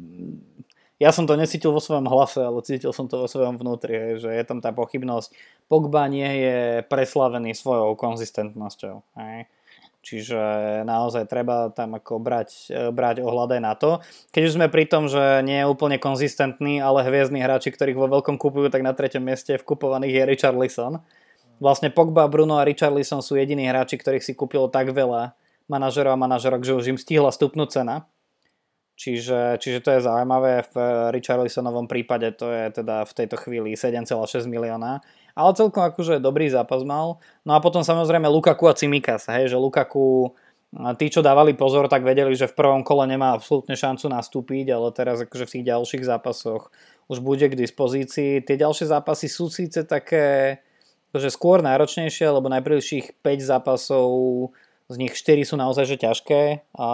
[1.01, 4.29] Ja som to necítil vo svojom hlase, ale cítil som to vo svojom vnútri, že
[4.29, 5.33] je tam tá pochybnosť.
[5.65, 9.01] Pogba nie je preslavený svojou konzistentnosťou.
[9.17, 9.49] Hej.
[10.01, 10.41] Čiže
[10.81, 14.01] naozaj treba tam ako brať, brať ohľad aj na to.
[14.33, 18.09] Keď už sme pri tom, že nie je úplne konzistentný, ale hviezdni hráči, ktorých vo
[18.09, 21.05] veľkom kupujú, tak na treťom mieste v kupovaných je Richard Lisson
[21.61, 25.37] Vlastne Pogba, Bruno a Richarlison sú jediní hráči, ktorých si kúpilo tak veľa
[25.69, 28.09] manažerov a manažerok, že už im stihla stupnúť cena.
[28.97, 30.65] Čiže, čiže to je zaujímavé.
[30.73, 30.75] V
[31.13, 35.05] Richarlisonovom prípade to je teda v tejto chvíli 7,6 milióna.
[35.37, 37.21] Ale celkom akože dobrý zápas mal.
[37.47, 39.29] No a potom samozrejme Lukaku a Cimikas.
[39.31, 40.35] Hej, že Lukaku,
[40.99, 44.91] tí čo dávali pozor, tak vedeli, že v prvom kole nemá absolútne šancu nastúpiť, ale
[44.91, 46.71] teraz akože v tých ďalších zápasoch
[47.11, 48.43] už bude k dispozícii.
[48.43, 50.59] Tie ďalšie zápasy sú síce také
[51.11, 54.07] Takže skôr náročnejšie, lebo najprvších 5 zápasov,
[54.87, 56.87] z nich 4 sú naozaj že ťažké a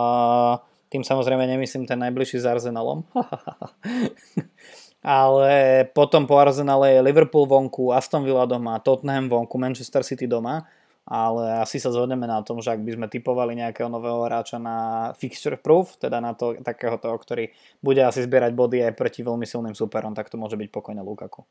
[0.89, 3.05] tým samozrejme nemyslím ten najbližší s Arsenalom.
[5.07, 10.67] Ale potom po Arsenale je Liverpool vonku, Aston Villa doma, Tottenham vonku, Manchester City doma.
[11.07, 15.09] Ale asi sa zhodneme na tom, že ak by sme typovali nejakého nového hráča na
[15.15, 17.47] fixture proof, teda na to, takého toho, ktorý
[17.79, 21.47] bude asi zbierať body aj proti veľmi silným superom, tak to môže byť pokojne Lukaku.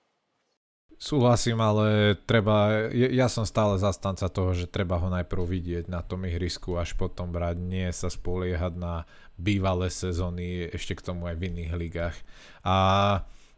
[1.00, 6.28] Súhlasím, ale treba, ja som stále zastanca toho, že treba ho najprv vidieť na tom
[6.28, 9.08] ihrisku, až potom brať, nie sa spoliehať na
[9.40, 12.16] bývalé sezóny, ešte k tomu aj v iných ligách.
[12.64, 12.76] A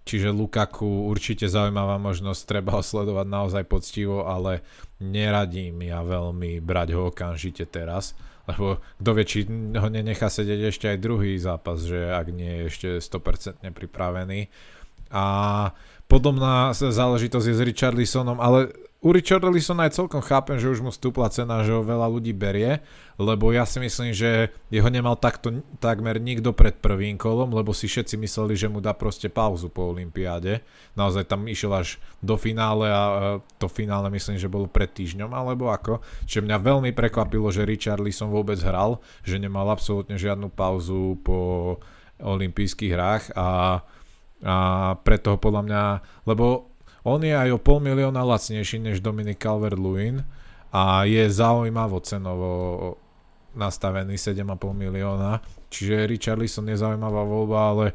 [0.09, 4.65] čiže Lukaku určite zaujímavá možnosť, treba ho sledovať naozaj poctivo, ale
[5.05, 8.17] neradím ja veľmi brať ho okamžite teraz,
[8.49, 9.39] lebo kto vie, či
[9.77, 14.49] ho nenechá sedieť ešte aj druhý zápas, že ak nie je ešte 100% pripravený.
[15.13, 15.25] A
[16.09, 21.31] Podobná záležitosť je s Richarlisonom, ale u Richarlisona aj celkom chápem, že už mu stúpla
[21.31, 22.83] cena, že ho veľa ľudí berie,
[23.15, 27.87] lebo ja si myslím, že jeho nemal takto takmer nikto pred prvým kolom, lebo si
[27.87, 30.67] všetci mysleli, že mu dá proste pauzu po Olympiáde.
[30.99, 33.03] Naozaj tam išiel až do finále a
[33.63, 36.03] to finále myslím, že bolo pred týždňom alebo ako.
[36.27, 41.39] Čiže mňa veľmi prekvapilo, že Richarlison vôbec hral, že nemal absolútne žiadnu pauzu po
[42.19, 43.47] olympijských hrách a
[44.39, 45.83] a preto podľa mňa,
[46.31, 46.71] lebo
[47.09, 50.23] on je aj o pol milióna lacnejší než Dominic Calvert-Lewin
[50.73, 52.51] a je zaujímavo cenovo
[53.57, 54.45] nastavený 7,5
[54.77, 55.41] milióna,
[55.73, 57.87] čiže Richarlison je zaujímavá voľba, ale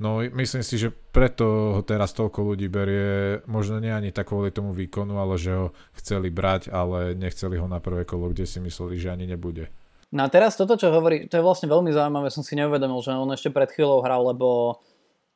[0.00, 4.50] no myslím si, že preto ho teraz toľko ľudí berie, možno nie ani tak kvôli
[4.50, 5.66] tomu výkonu, ale že ho
[6.00, 9.68] chceli brať, ale nechceli ho na prvé kolo, kde si mysleli, že ani nebude.
[10.12, 13.16] No a teraz toto, čo hovorí, to je vlastne veľmi zaujímavé, som si neuvedomil, že
[13.16, 14.76] on ešte pred chvíľou hral, lebo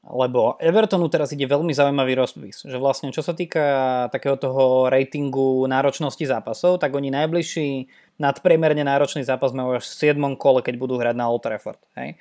[0.06, 5.66] lebo Evertonu teraz ide veľmi zaujímavý rozpis, že vlastne čo sa týka takého toho ratingu
[5.66, 7.90] náročnosti zápasov, tak oni najbližší
[8.22, 10.38] nadpriemerne náročný zápas majú až v 7.
[10.38, 11.82] kole, keď budú hrať na Old Trafford.
[11.98, 12.14] Hej?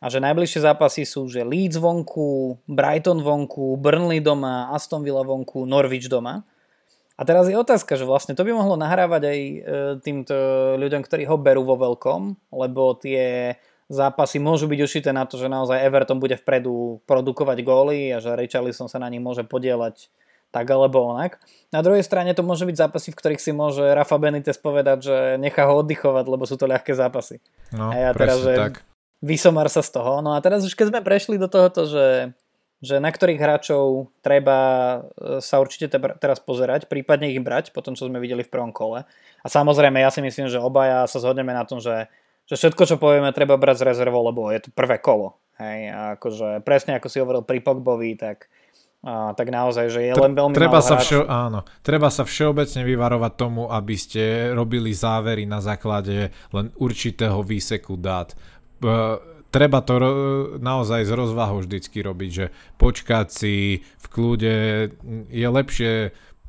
[0.00, 5.68] A že najbližšie zápasy sú, že Leeds vonku, Brighton vonku, Burnley doma, Aston Villa vonku,
[5.68, 6.44] Norwich doma.
[7.20, 9.56] A teraz je otázka, že vlastne to by mohlo nahrávať aj e,
[10.00, 10.32] týmto
[10.80, 15.50] ľuďom, ktorí ho berú vo veľkom, lebo tie zápasy môžu byť ušité na to, že
[15.50, 20.06] naozaj Everton bude vpredu produkovať góly a že Richarlison sa na nich môže podielať
[20.50, 21.38] tak alebo onak.
[21.70, 25.16] Na druhej strane to môže byť zápasy, v ktorých si môže Rafa Benitez povedať, že
[25.38, 27.38] nechá ho oddychovať, lebo sú to ľahké zápasy.
[27.70, 28.74] No, a ja teraz, že tak.
[29.22, 30.18] vysomar sa z toho.
[30.22, 32.34] No a teraz už keď sme prešli do tohoto, že,
[32.82, 35.86] že na ktorých hráčov treba e, sa určite
[36.18, 39.06] teraz pozerať, prípadne ich brať, po tom, čo sme videli v prvom kole.
[39.42, 42.10] A samozrejme, ja si myslím, že obaja sa zhodneme na tom, že
[42.50, 45.38] že všetko, čo povieme, treba brať z rezervou, lebo je to prvé kolo.
[45.62, 48.50] Hej, a akože presne ako si hovoril pri Pogbovi, tak,
[49.06, 53.32] a, tak naozaj, že je len veľmi treba sa všeo, áno, treba sa všeobecne vyvarovať
[53.38, 58.34] tomu, aby ste robili závery na základe len určitého výseku dát.
[59.54, 59.94] treba to
[60.58, 62.46] naozaj z rozvahou vždycky robiť, že
[62.82, 64.54] počkať si v kľude
[65.30, 65.92] je lepšie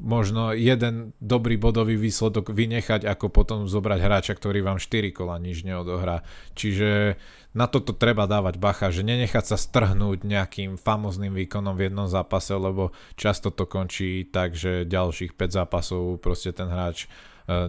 [0.01, 5.61] možno jeden dobrý bodový výsledok vynechať, ako potom zobrať hráča, ktorý vám 4 kola nič
[5.61, 6.25] neodohrá.
[6.57, 7.21] Čiže
[7.53, 12.57] na toto treba dávať bacha, že nenechať sa strhnúť nejakým famozným výkonom v jednom zápase,
[12.57, 17.07] lebo často to končí tak, že ďalších 5 zápasov proste ten hráč e,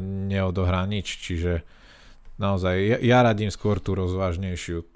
[0.01, 1.67] neodohrá nič, čiže
[2.39, 4.87] naozaj ja, ja radím skôr tú rozvážnejšiu, e,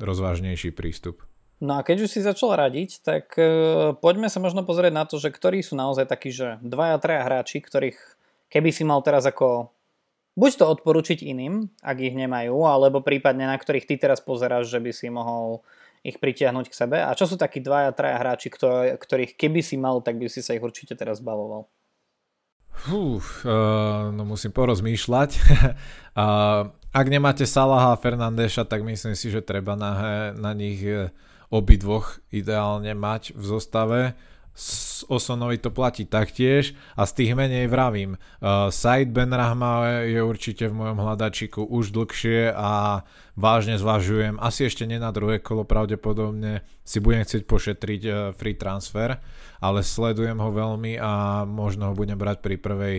[0.00, 1.25] rozvážnejší prístup.
[1.56, 5.16] No a keď už si začal radiť, tak e, poďme sa možno pozrieť na to,
[5.16, 7.96] že ktorí sú naozaj takí, že dvaja, traja hráči, ktorých
[8.52, 9.72] keby si mal teraz ako
[10.36, 14.84] buď to odporučiť iným, ak ich nemajú, alebo prípadne na ktorých ty teraz pozeráš, že
[14.84, 15.64] by si mohol
[16.04, 17.00] ich pritiahnuť k sebe.
[17.00, 20.52] A čo sú takí dvaja, traja hráči, ktorých keby si mal, tak by si sa
[20.52, 21.66] ich určite teraz zbavoval?
[22.76, 25.30] Fú, uh, no musím porozmýšľať.
[25.32, 26.68] uh,
[27.00, 30.84] ak nemáte Salaha a Fernandeša, tak myslím si, že treba na, na nich
[31.50, 34.00] obidvoch ideálne mať v zostave.
[34.56, 38.16] S Osonovi to platí taktiež a z tých menej vravím.
[38.40, 43.04] Uh, Said Ben Rahma je určite v mojom hľadačiku už dlhšie a
[43.36, 48.56] vážne zvažujem, asi ešte nie na druhé kolo pravdepodobne si budem chcieť pošetriť uh, free
[48.56, 49.20] transfer,
[49.60, 52.96] ale sledujem ho veľmi a možno ho budem brať pri prvej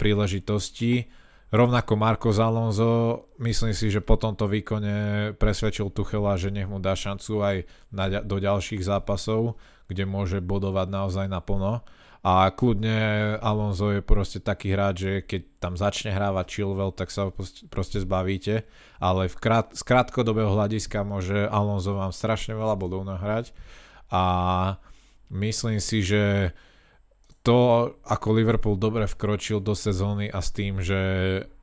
[0.00, 1.04] príležitosti.
[1.52, 6.96] Rovnako Marko Alonso, myslím si, že po tomto výkone presvedčil Tuchela, že nech mu dá
[6.96, 7.56] šancu aj
[7.94, 11.84] na, do ďalších zápasov, kde môže bodovať naozaj naplno.
[12.24, 17.28] A kľudne Alonso je proste taký hráč, že keď tam začne hrávať Chilwell, tak sa
[17.28, 17.30] ho
[17.68, 18.64] proste zbavíte.
[18.96, 23.52] Ale v krát, z krátkodobého hľadiska môže Alonso vám strašne veľa bodov nahrať.
[24.08, 24.24] A
[25.28, 26.56] myslím si, že
[27.44, 30.96] to, ako Liverpool dobre vkročil do sezóny a s tým, že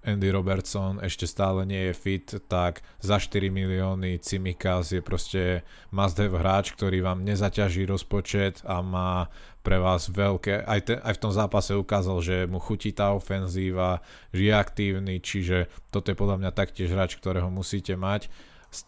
[0.06, 6.22] Andy Robertson ešte stále nie je fit, tak za 4 milióny Cimikas je proste must
[6.22, 9.34] have hráč, ktorý vám nezaťaží rozpočet a má
[9.66, 14.06] pre vás veľké, aj, te, aj v tom zápase ukázal, že mu chutí tá ofenzíva,
[14.30, 18.30] že je aktívny, čiže toto je podľa mňa taktiež hráč, ktorého musíte mať.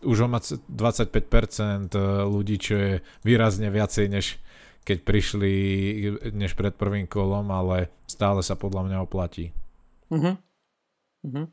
[0.06, 1.10] Už ho má 25%
[2.29, 2.91] ľudí, čo je
[3.25, 4.38] výrazne viacej než
[4.84, 5.54] keď prišli
[6.36, 9.56] než pred prvým kolom, ale stále sa podľa mňa oplatí.
[10.12, 10.36] Uh-huh.
[11.24, 11.48] Uh-huh.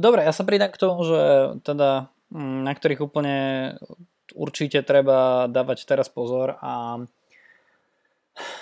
[0.00, 1.20] Dobre, ja sa pridám k tomu, že
[1.62, 3.36] teda mm, na ktorých úplne
[4.36, 7.04] určite treba dávať teraz pozor a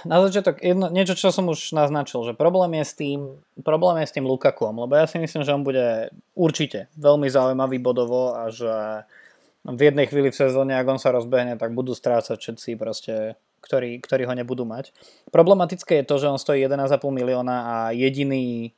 [0.09, 3.20] na začiatok jedno, niečo, čo som už naznačil, že problém je s tým,
[3.61, 7.77] problém je s tým Lukakom, lebo ja si myslím, že on bude určite veľmi zaujímavý
[7.77, 9.05] bodovo a že
[9.66, 13.98] v jednej chvíli v sezóne, ak on sa rozbehne, tak budú strácať všetci proste ktorí,
[13.98, 14.94] ktorí ho nebudú mať.
[15.35, 18.70] Problematické je to, že on stojí 11,5 milióna a jediný,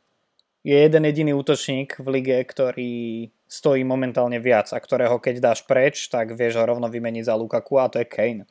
[0.64, 6.08] je jeden jediný útočník v lige, ktorý stojí momentálne viac a ktorého keď dáš preč,
[6.12, 8.44] tak vieš ho rovno vymeniť za Lukaku a to je Kane.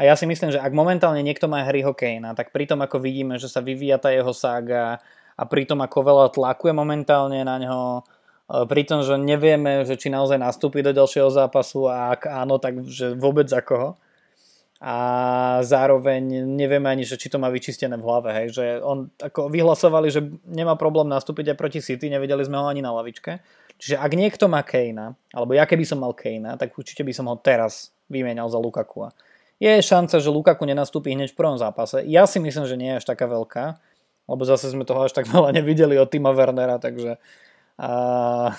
[0.00, 3.36] A ja si myslím, že ak momentálne niekto má Harryho Kanea, tak pritom ako vidíme,
[3.36, 4.96] že sa vyvíja tá jeho sága
[5.36, 10.08] a pritom ako veľa tlakuje momentálne na ňo, e, pri tom, že nevieme, že či
[10.08, 14.00] naozaj nastúpi do ďalšieho zápasu a ak áno, tak že vôbec za koho
[14.80, 14.96] a
[15.60, 20.08] zároveň nevieme ani, že či to má vyčistené v hlave, hej, že on ako vyhlasovali,
[20.08, 23.44] že nemá problém nastúpiť aj proti City, nevedeli sme ho ani na lavičke.
[23.76, 27.28] Čiže ak niekto má Kejna, alebo ja keby som mal Kejna, tak určite by som
[27.28, 29.12] ho teraz vymienial za Lukaku.
[29.60, 32.00] Je šanca, že Lukaku nenastúpi hneď v prvom zápase.
[32.08, 33.76] Ja si myslím, že nie je až taká veľká,
[34.32, 37.20] lebo zase sme toho až tak veľa nevideli od Tima Wernera, takže
[37.76, 38.52] a,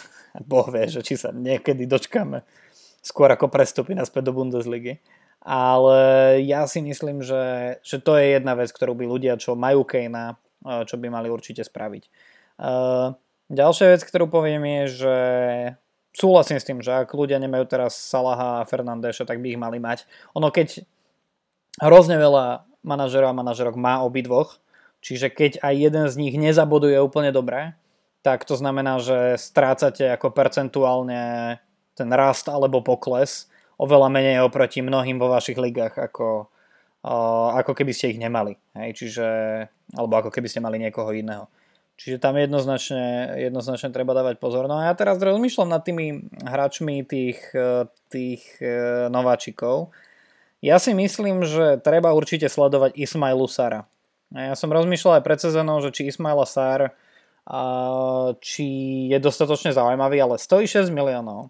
[0.46, 2.46] boh vie, že či sa niekedy dočkáme
[3.02, 5.02] skôr ako prestupy naspäť do Bundesligy
[5.42, 6.00] ale
[6.46, 10.38] ja si myslím, že, že to je jedna vec, ktorú by ľudia, čo majú Kejna,
[10.38, 12.04] eh, čo by mali určite spraviť.
[12.62, 13.08] Eh,
[13.50, 15.16] ďalšia vec, ktorú poviem je, že
[16.14, 19.82] súhlasím s tým, že ak ľudia nemajú teraz Salaha a Fernandeša, tak by ich mali
[19.82, 20.06] mať.
[20.38, 20.86] Ono keď
[21.82, 24.62] hrozne veľa manažerov a manažerok má obidvoch,
[25.02, 27.74] čiže keď aj jeden z nich nezaboduje úplne dobre,
[28.22, 31.58] tak to znamená, že strácate ako percentuálne
[31.98, 33.50] ten rast alebo pokles
[33.82, 36.46] oveľa menej oproti mnohým vo vašich ligách, ako,
[37.58, 38.54] ako keby ste ich nemali.
[38.78, 38.90] Hej?
[39.02, 39.28] Čiže,
[39.98, 41.50] alebo ako keby ste mali niekoho iného.
[41.98, 44.66] Čiže tam jednoznačne, jednoznačne treba dávať pozor.
[44.66, 49.94] No a ja teraz rozmýšľam nad tými hráčmi tých, e, tých e, nováčikov.
[50.66, 53.86] Ja si myslím, že treba určite sledovať Ismailu Sara.
[54.34, 56.96] Ja som rozmýšľal aj pred sezónou, že či Ismaila Sar
[58.40, 58.68] či
[59.10, 61.50] je dostatočne zaujímavý, ale stojí 6 miliónov.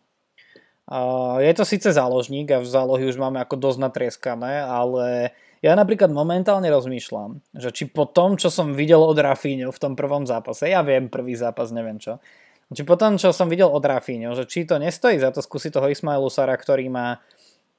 [1.39, 5.31] Je to síce záložník a v zálohy už máme ako dosť natrieskané, ale
[5.63, 9.95] ja napríklad momentálne rozmýšľam, že či po tom, čo som videl od Rafíňu v tom
[9.95, 12.19] prvom zápase, ja viem prvý zápas, neviem čo,
[12.75, 15.75] či po tom, čo som videl od Rafíňu, že či to nestojí za to skúsiť
[15.75, 17.19] toho Ismailu Sara, ktorý má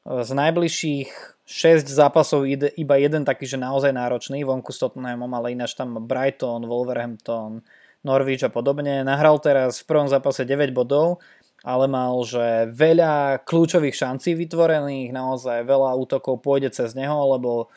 [0.05, 1.09] e, z najbližších
[1.49, 6.65] 6 zápasov iba jeden taký, že naozaj náročný, vonku s Tottenhamom, ale ináč tam Brighton,
[6.65, 7.61] Wolverhampton,
[8.05, 9.05] Norwich a podobne.
[9.05, 11.25] Nahral teraz v prvom zápase 9 bodov,
[11.63, 17.71] ale mal, že veľa kľúčových šancí vytvorených, naozaj veľa útokov pôjde cez neho, lebo,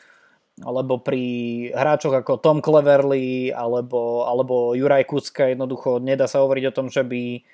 [0.58, 1.22] alebo pri
[1.70, 7.06] hráčoch ako Tom Cleverly alebo, alebo Juraj Kucka jednoducho nedá sa hovoriť o tom, že
[7.06, 7.46] by,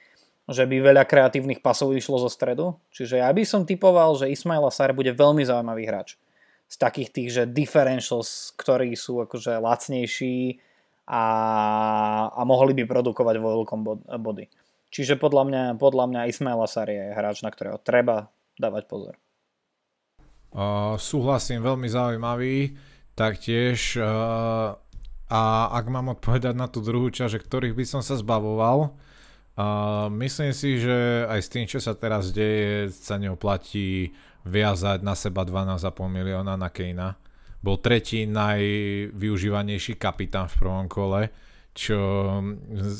[0.49, 2.81] že by veľa kreatívnych pasov išlo zo stredu.
[2.97, 6.17] Čiže ja by som typoval, že Ismail Sar bude veľmi zaujímavý hráč.
[6.73, 10.57] Z takých tých, že differentials, ktorí sú akože lacnejší
[11.05, 11.25] a,
[12.33, 13.81] a mohli by produkovať vo veľkom
[14.17, 14.62] body.
[14.93, 18.29] Čiže podľa mňa, podľa mňa Ismail Asar je hráč, na ktorého treba
[18.61, 19.17] dávať pozor.
[20.53, 22.77] Uh, súhlasím, veľmi zaujímavý.
[23.17, 24.77] Taktiež uh,
[25.33, 30.53] a ak mám odpovedať na tú druhú časť, ktorých by som sa zbavoval, uh, myslím
[30.53, 34.13] si, že aj s tým, čo sa teraz deje, sa neoplatí
[34.45, 37.17] viazať na seba 12,5 milióna na Kejna.
[37.65, 41.33] Bol tretí najvyužívanejší kapitán v prvom kole
[41.73, 41.99] čo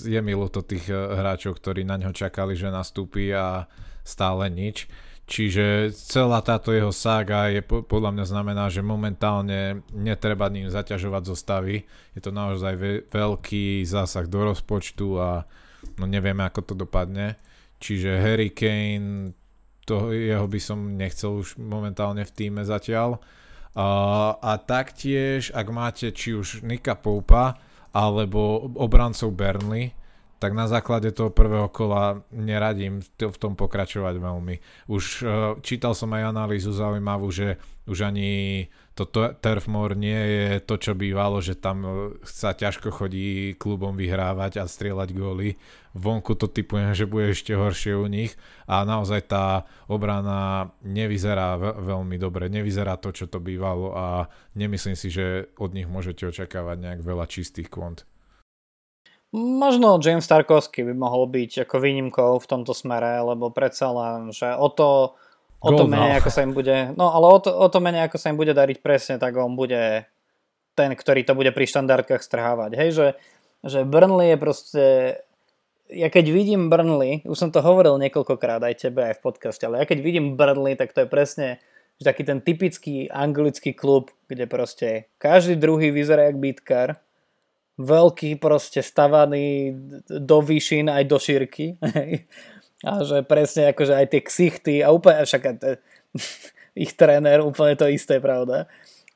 [0.09, 3.69] je milo to tých eh, hráčov, ktorí na ňo čakali, že nastúpi a
[4.03, 4.89] stále nič.
[5.23, 11.87] Čiže celá táto jeho sága je podľa mňa znamená, že momentálne netreba ním zaťažovať zostavy.
[12.13, 12.75] Je to naozaj
[13.09, 15.47] veľký zásah do rozpočtu a
[15.97, 17.39] no nevieme, ako to dopadne.
[17.79, 19.33] Čiže Harry Kane,
[19.87, 23.23] to jeho by som nechcel už momentálne v týme zatiaľ.
[23.73, 23.89] A,
[24.37, 27.57] a taktiež, ak máte či už Nika Poupa,
[27.93, 29.93] alebo obrancov Burnley,
[30.43, 34.55] tak na základe toho prvého kola neradím v tom pokračovať veľmi.
[34.91, 35.29] Už uh,
[35.63, 39.09] čítal som aj analýzu zaujímavú, že už ani to
[39.41, 41.91] Turfmore nie je to, čo bývalo, že tam e,
[42.29, 45.57] sa ťažko chodí klubom vyhrávať a strieľať góly.
[45.97, 48.37] Vonku to typujem, že bude ešte horšie u nich
[48.69, 54.07] a naozaj tá obrana nevyzerá veľmi dobre, nevyzerá to, čo to bývalo a
[54.57, 58.05] nemyslím si, že od nich môžete očakávať nejak veľa čistých kvont.
[59.33, 64.53] Možno James Tarkovsky by mohol byť ako výnimkou v tomto smere, lebo predsa len, že
[64.53, 65.17] o to
[65.63, 68.19] o to menej, ako sa im bude, no ale o to, o to menej, ako
[68.19, 70.05] sa im bude dariť presne, tak on bude
[70.75, 72.75] ten, ktorý to bude pri štandardkách strhávať.
[72.75, 73.07] Hej, že,
[73.63, 74.85] že Burnley je proste
[75.93, 79.85] ja keď vidím Burnley, už som to hovoril niekoľkokrát aj tebe aj v podcaste, ale
[79.85, 81.49] ja keď vidím Burnley, tak to je presne
[82.01, 86.89] že taký ten typický anglický klub, kde proste každý druhý vyzerá jak bytkar,
[87.79, 89.77] veľký proste stavaný
[90.09, 91.79] do výšin aj do šírky
[92.83, 95.43] a že presne akože aj tie ksichty a úplne však
[96.85, 98.67] ich tréner úplne to isté, pravda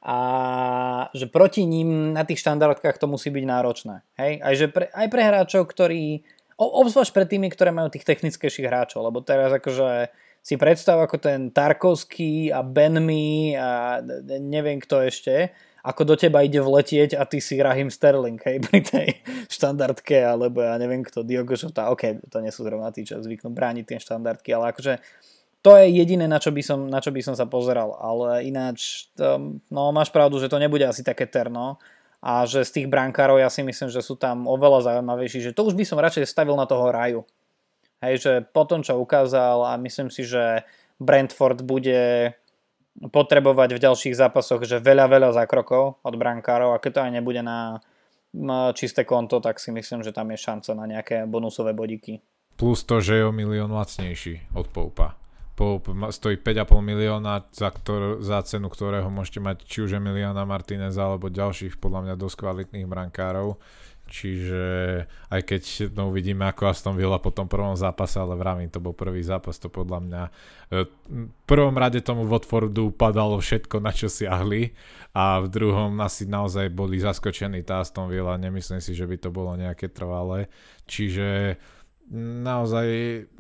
[0.06, 0.18] a
[1.10, 4.06] že proti ním na tých štandardkách to musí byť náročné.
[4.14, 4.32] Hej?
[4.38, 6.22] Aj, že pre, aj pre hráčov, ktorí
[6.54, 10.14] obzvlášť pre tými, ktoré majú tých technickejších hráčov, lebo teraz akože
[10.46, 13.98] si predstav ako ten Tarkovský a Benmi a
[14.38, 15.50] neviem kto ešte,
[15.86, 19.08] ako do teba ide vletieť a ty si Rahim Sterling, hej, pri tej
[19.46, 23.54] štandardke, alebo ja neviem kto, Diogo Jota, ok, to nie sú zrovna tí, čo zvyknú
[23.54, 24.98] brániť tie štandardky, ale akože
[25.62, 29.10] to je jediné, na čo by som, na čo by som sa pozeral, ale ináč,
[29.14, 31.78] to, no máš pravdu, že to nebude asi také terno,
[32.26, 35.68] a že z tých brankárov ja si myslím, že sú tam oveľa zaujímavejší, že to
[35.68, 37.22] už by som radšej stavil na toho raju.
[38.02, 40.66] Hej, že po tom, čo ukázal a myslím si, že
[40.98, 42.34] Brentford bude
[43.12, 47.42] potrebovať v ďalších zápasoch, že veľa, veľa zákrokov od brankárov a keď to aj nebude
[47.44, 47.80] na
[48.76, 52.20] čisté konto, tak si myslím, že tam je šanca na nejaké bonusové bodíky.
[52.56, 55.16] Plus to, že je o milión lacnejší od Poupa
[55.56, 55.80] po,
[56.12, 61.32] stojí 5,5 milióna, za, ktor, za cenu ktorého môžete mať či už Emiliana Martineza alebo
[61.32, 63.56] ďalších podľa mňa dosť kvalitných brankárov.
[64.06, 64.64] Čiže
[65.34, 65.62] aj keď
[65.98, 69.58] no, uvidíme ako Aston Villa po tom prvom zápase, ale vravím, to bol prvý zápas,
[69.58, 70.30] to podľa mňa e,
[70.86, 74.70] v prvom rade tomu Watfordu padalo všetko, na čo siahli
[75.10, 79.34] a v druhom asi naozaj boli zaskočení tá Aston Villa, nemyslím si, že by to
[79.34, 80.46] bolo nejaké trvalé.
[80.86, 81.58] Čiže
[82.46, 82.86] naozaj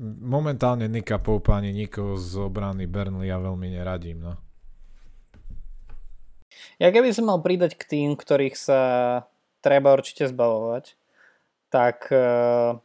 [0.02, 4.26] momentálne Nika Pope ani nikoho z obrany Burnley ja veľmi neradím.
[4.26, 4.34] No.
[6.82, 8.80] Ja keby som mal pridať k tým, ktorých sa
[9.66, 10.94] treba určite zbavovať,
[11.74, 12.78] tak uh,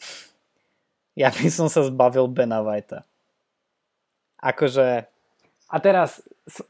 [1.20, 3.04] ja by som sa zbavil Bena Whitea.
[4.40, 5.04] Akože
[5.74, 6.22] a teraz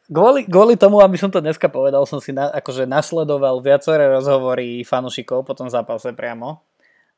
[0.06, 4.86] kvôli, kvôli tomu, aby som to dneska povedal, som si na, akože nasledoval viaceré rozhovory
[4.86, 6.62] fanušikov po tom zápase priamo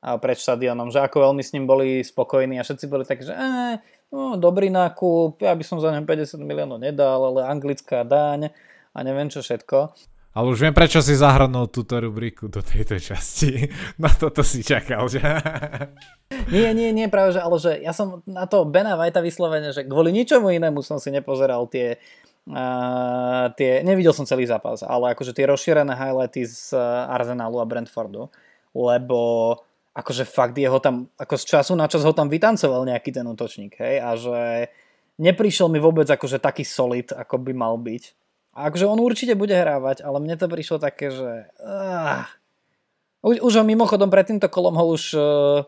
[0.00, 3.80] pred štadionom, že ako veľmi s ním boli spokojní a všetci boli takí, že eh,
[4.12, 8.52] no, dobrý nákup, ja by som za ňom 50 miliónov nedal, ale anglická daň
[8.92, 9.92] a neviem čo všetko.
[10.36, 13.72] Ale už viem, prečo si zahrnul túto rubriku do tejto časti.
[14.02, 15.24] Na toto si čakal, že?
[16.52, 19.86] Nie, nie, nie, práve, že, ale že ja som na to Bena Vajta vyslovene, že
[19.86, 22.02] kvôli ničomu inému som si nepozeral tie,
[22.50, 26.74] uh, tie, nevidel som celý zápas, ale akože tie rozšírené highlighty z
[27.06, 28.26] Arsenalu a Brentfordu,
[28.74, 29.54] lebo
[29.94, 33.78] akože fakt jeho tam, ako z času na čas ho tam vytancoval nejaký ten útočník,
[33.78, 34.38] hej, a že
[35.22, 38.25] neprišiel mi vôbec akože taký solid, ako by mal byť.
[38.56, 41.52] Akože on určite bude hrávať, ale mne to prišlo také, že...
[41.60, 42.24] Uh,
[43.20, 45.60] už, už ho mimochodom pred týmto kolom ho už uh,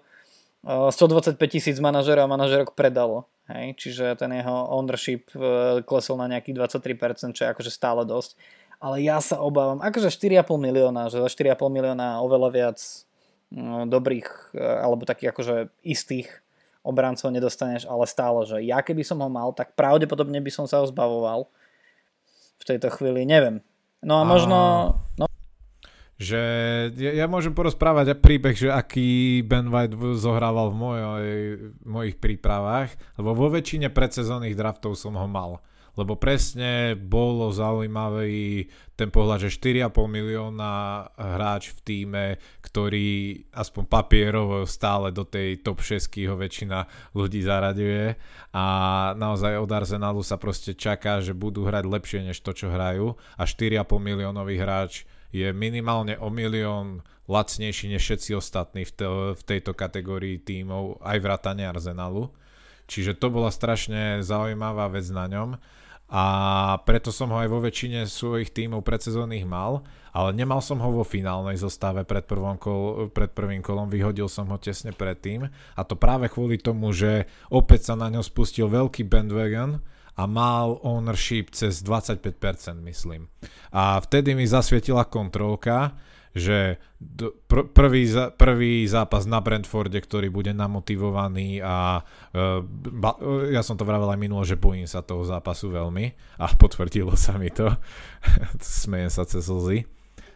[0.65, 3.29] uh, 125 tisíc manažerov a manažerok predalo.
[3.53, 3.77] Hej?
[3.77, 8.41] Čiže ten jeho ownership uh, klesol na nejakých 23%, čo je akože stále dosť.
[8.81, 12.81] Ale ja sa obávam, akože 4,5 milióna, že za 4,5 milióna oveľa viac
[13.49, 16.29] No, dobrých alebo takých akože istých
[16.85, 20.85] obrancov nedostaneš, ale stále, že ja keby som ho mal, tak pravdepodobne by som sa
[20.85, 21.49] ho zbavoval
[22.59, 23.63] v tejto chvíli, neviem.
[24.03, 24.59] No a možno...
[25.19, 25.27] No.
[26.19, 26.43] Že
[26.99, 31.07] ja, ja môžem porozprávať príbeh, že aký Ben White zohrával v mojej,
[31.87, 35.63] mojich prípravách, lebo vo väčšine predsezónnych draftov som ho mal
[35.99, 40.75] lebo presne bolo zaujímavý ten pohľad, že 4,5 milióna
[41.19, 42.25] hráč v týme,
[42.63, 46.87] ktorý aspoň papierovo stále do tej top 6 ho väčšina
[47.19, 48.15] ľudí zaraďuje.
[48.55, 48.65] A
[49.19, 53.19] naozaj od Arsenalu sa proste čaká, že budú hrať lepšie než to, čo hrajú.
[53.35, 55.03] A 4,5 miliónový hráč
[55.35, 61.19] je minimálne o milión lacnejší než všetci ostatní v, te, v tejto kategórii tímov, aj
[61.19, 62.31] vrátane Arsenalu.
[62.89, 65.61] Čiže to bola strašne zaujímavá vec na ňom
[66.09, 66.25] a
[66.89, 69.85] preto som ho aj vo väčšine svojich tímov predsezónnych mal,
[70.17, 72.25] ale nemal som ho vo finálnej zostave pred,
[72.57, 77.29] kol, pred prvým kolom, vyhodil som ho tesne predtým a to práve kvôli tomu, že
[77.53, 79.85] opäť sa na ňo spustil veľký bandwagon
[80.19, 82.25] a mal ownership cez 25%
[82.89, 83.31] myslím.
[83.71, 85.95] A vtedy mi zasvietila kontrolka,
[86.39, 86.79] že
[87.51, 88.09] pr- prvý,
[88.39, 92.63] prvý zápas na Brentforde, ktorý bude namotivovaný a uh,
[92.95, 93.19] ba,
[93.51, 97.37] ja som to vravel aj minulo, že bojím sa toho zápasu veľmi a potvrdilo sa
[97.37, 97.69] mi to.
[98.63, 99.85] Smejem sa cez slzy.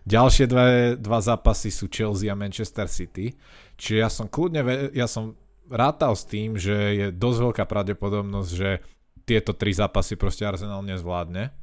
[0.02, 3.38] Ďalšie dve, dva zápasy sú Chelsea a Manchester City,
[3.78, 5.38] čiže ja som kľudne, ja som
[5.70, 8.82] rátal s tým, že je dosť veľká pravdepodobnosť, že
[9.22, 11.61] tieto tri zápasy proste Arsenal nezvládne.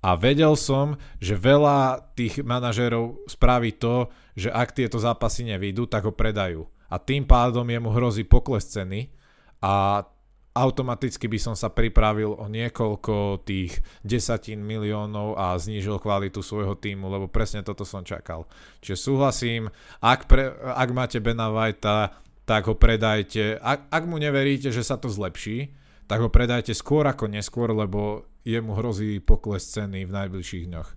[0.00, 6.08] A vedel som, že veľa tých manažérov spraví to, že ak tieto zápasy nevídu, tak
[6.08, 6.64] ho predajú.
[6.88, 9.12] A tým pádom jemu hrozí pokles ceny
[9.60, 10.02] a
[10.50, 17.06] automaticky by som sa pripravil o niekoľko tých desatín miliónov a znížil kvalitu svojho týmu,
[17.06, 18.50] lebo presne toto som čakal.
[18.82, 19.70] Čiže súhlasím,
[20.02, 22.10] ak, pre, ak máte Bena Whitea,
[22.48, 23.62] tak ho predajte.
[23.62, 25.70] Ak, ak mu neveríte, že sa to zlepší,
[26.10, 30.88] tak ho predajte skôr ako neskôr, lebo jemu hrozí pokles ceny v najbližších dňoch.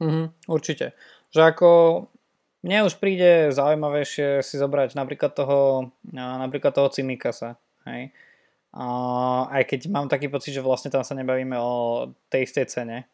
[0.00, 0.96] Mm, určite.
[1.30, 1.70] Že ako
[2.60, 7.56] mne už príde zaujímavejšie si zobrať napríklad toho, napríklad toho Cimikasa.
[7.88, 8.12] Hej?
[8.76, 8.84] A
[9.50, 13.08] aj keď mám taký pocit, že vlastne tam sa nebavíme o tej istej cene,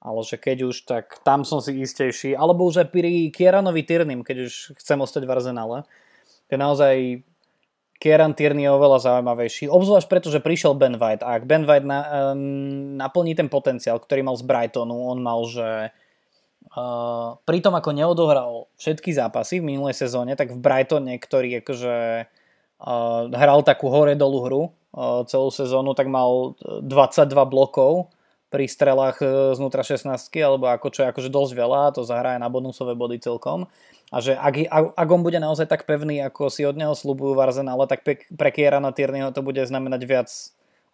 [0.00, 2.32] ale že keď už, tak tam som si istejší.
[2.34, 5.78] Alebo už aj pri Kieranovi Tyrnym, keď už chcem ostať v Arsenale.
[6.48, 6.94] To je naozaj
[7.96, 9.72] Kieran Tierney je oveľa zaujímavejší.
[9.72, 11.24] Obzvlášť preto, že prišiel Ben White.
[11.24, 12.00] A ak Ben White na,
[12.32, 15.96] um, naplní ten potenciál, ktorý mal z Brightonu, on mal, že
[16.76, 21.96] uh, pri tom, ako neodohral všetky zápasy v minulej sezóne, tak v Brightone, ktorý akože
[22.28, 24.62] uh, hral takú hore-dolu hru,
[25.28, 28.08] celú sezónu, tak mal 22 blokov
[28.48, 29.20] pri strelách
[29.52, 30.08] znútra 16
[30.40, 33.68] alebo ako čo je akože dosť veľa, to zahraje na bonusové body celkom.
[34.14, 37.42] A že ak, ak on bude naozaj tak pevný, ako si od neho slúbujú v
[37.42, 40.30] Arsenale, tak pre Kierana Tierneyho to bude znamenať viac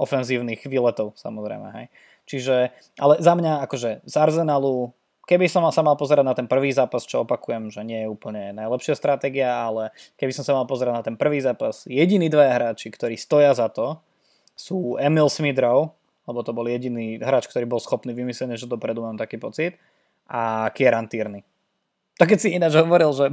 [0.01, 1.69] ofenzívnych výletov, samozrejme.
[1.77, 1.87] Hej.
[2.25, 2.57] Čiže,
[2.97, 4.97] ale za mňa akože z Arsenalu
[5.27, 8.51] keby som sa mal pozerať na ten prvý zápas, čo opakujem, že nie je úplne
[8.53, 12.91] najlepšia stratégia, ale keby som sa mal pozerať na ten prvý zápas, jediní dvaja hráči,
[12.91, 14.03] ktorí stoja za to,
[14.59, 15.95] sú Emil Smidrow,
[16.27, 19.79] lebo to bol jediný hráč, ktorý bol schopný vymyslieť že dopredu, mám taký pocit,
[20.29, 21.43] a Kieran Tierney.
[22.21, 23.27] To keď si ináč hovoril, že,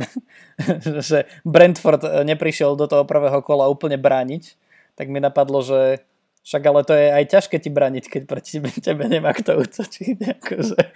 [1.09, 4.55] že Brentford neprišiel do toho prvého kola úplne brániť,
[4.95, 6.03] tak mi napadlo, že
[6.43, 10.17] však ale to je aj ťažké ti braniť, keď proti tebe, tebe nemá kto utočiť.
[10.39, 10.79] Akože.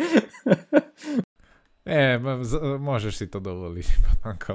[1.83, 2.15] Nie,
[2.79, 3.87] môžeš si to dovoliť.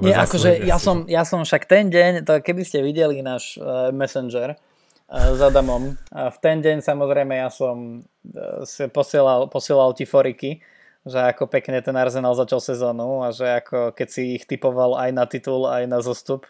[0.00, 3.92] Nie, akože ja som, ja som však ten deň, to keby ste videli náš uh,
[3.92, 9.92] messenger uh, s Adamom, uh, v ten deň samozrejme ja som uh, si posielal, posielal
[9.92, 10.64] ti foriky,
[11.06, 15.10] že ako pekne ten Arsenal začal sezónu a že ako keď si ich typoval aj
[15.14, 16.48] na titul, aj na zostup,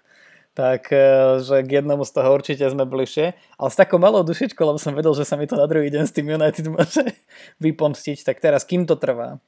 [0.59, 3.31] tak e, že k jednomu z toho určite sme bližšie.
[3.63, 6.03] Ale s takou malou dušičkou, lebo som vedel, že sa mi to na druhý deň
[6.03, 7.15] s tým United môže
[7.65, 8.27] vypomstiť.
[8.27, 9.39] Tak teraz, kým to trvá?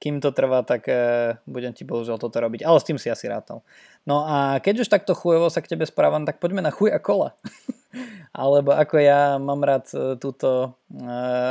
[0.00, 2.64] Kým to trvá, tak e, budem ti bohužiaľ toto robiť.
[2.64, 3.60] Ale s tým si asi rátal.
[4.08, 6.96] No a keď už takto chujovo sa k tebe správam, tak poďme na chuj a
[6.96, 7.36] kola.
[8.36, 10.76] Alebo ako ja mám rád e, túto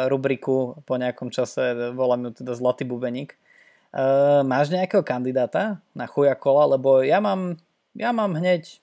[0.07, 3.33] rubriku po nejakom čase, volám ju teda Zlatý bubeník.
[4.45, 6.77] Máš nejakého kandidáta na chuja kola?
[6.77, 7.57] Lebo ja mám
[7.97, 8.77] ja mám hneď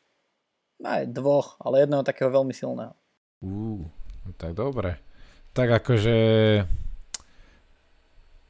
[0.82, 2.98] aj dvoch, ale jedného takého veľmi silného.
[3.38, 3.86] Ú,
[4.34, 4.98] tak dobre.
[5.54, 6.16] Tak akože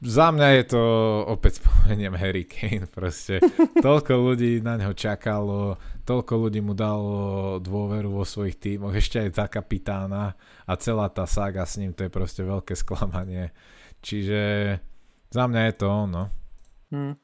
[0.05, 0.83] za mňa je to,
[1.25, 3.41] opäť spomeniem Harry Kane, proste
[3.81, 9.29] toľko ľudí na ňo čakalo, toľko ľudí mu dalo dôveru vo svojich tímoch, ešte aj
[9.33, 10.37] tá kapitána
[10.69, 13.49] a celá tá saga s ním, to je proste veľké sklamanie.
[14.05, 14.41] Čiže
[15.33, 16.23] za mňa je to ono.
[16.93, 17.17] Hmm.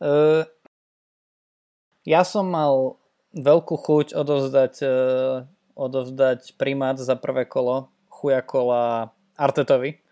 [0.00, 0.48] Uh,
[2.08, 2.96] ja som mal
[3.36, 5.44] veľkú chuť odovzdať, uh,
[5.76, 10.05] odovzdať primát za prvé kolo, chuja kola Artetovi.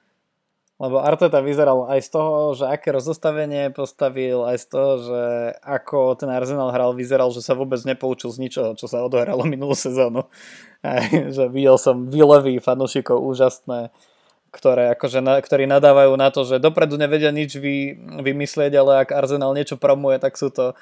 [0.74, 5.22] Lebo Arteta vyzeral aj z toho, že aké rozostavenie postavil, aj z toho, že
[5.62, 9.78] ako ten Arsenal hral, vyzeral, že sa vôbec nepoučil z ničoho, čo sa odohralo minulú
[9.78, 10.26] sezónu.
[10.84, 13.88] Aj, že videl som výlevy fanúšikov úžasné,
[14.52, 19.16] ktoré, akože, na, ktorí nadávajú na to, že dopredu nevedia nič vy, vymyslieť, ale ak
[19.16, 20.76] Arsenal niečo promuje, tak sú to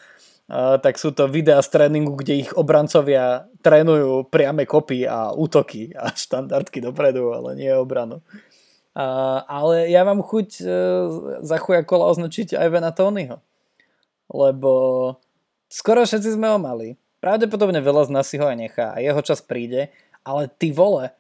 [0.83, 6.13] tak sú to videá z tréningu, kde ich obrancovia trénujú priame kopy a útoky a
[6.13, 8.21] štandardky dopredu, ale nie obranu.
[8.93, 10.69] Uh, ale ja mám chuť uh,
[11.41, 13.41] za chuja kola označiť aj Vena Tonyho.
[14.29, 14.73] Lebo
[15.73, 17.01] skoro všetci sme ho mali.
[17.25, 19.89] Pravdepodobne veľa z nás si ho aj nechá a jeho čas príde,
[20.27, 21.15] ale ty vole,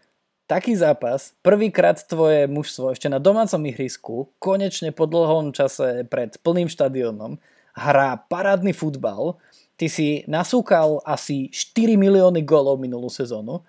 [0.50, 6.66] taký zápas, prvýkrát tvoje mužstvo ešte na domácom ihrisku, konečne po dlhom čase pred plným
[6.66, 7.38] štadiónom,
[7.72, 9.40] hrá parádny futbal,
[9.80, 13.64] ty si nasúkal asi 4 milióny golov minulú sezónu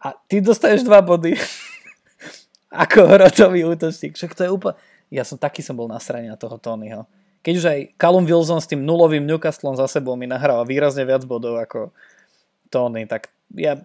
[0.00, 1.32] a ty dostaneš 2 body
[2.72, 4.16] ako hrotový útočník.
[4.16, 4.76] Však to je úplne...
[5.12, 7.04] Ja som taký som bol na strane toho Tonyho.
[7.44, 11.28] Keď už aj Callum Wilson s tým nulovým Newcastlom za sebou mi nahráva výrazne viac
[11.28, 11.92] bodov ako
[12.72, 13.76] Tony, tak ja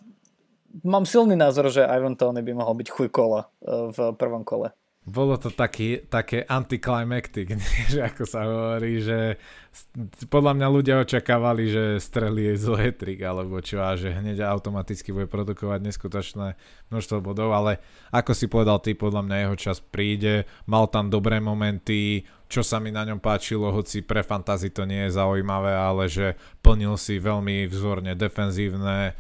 [0.88, 4.72] mám silný názor, že Ivan Tony by mohol byť chuj kola e, v prvom kole.
[5.08, 7.48] Bolo to taký, také anticlimactic,
[7.92, 9.40] že ako sa hovorí, že
[10.28, 15.32] podľa mňa ľudia očakávali, že strelí z hetrik alebo čo a že hneď automaticky bude
[15.32, 16.60] produkovať neskutočné
[16.92, 17.80] množstvo bodov, ale
[18.12, 22.84] ako si povedal ty, podľa mňa jeho čas príde, mal tam dobré momenty, čo sa
[22.84, 27.20] mi na ňom páčilo, hoci pre fantasy to nie je zaujímavé, ale že plnil si
[27.20, 29.16] veľmi vzorne defenzívne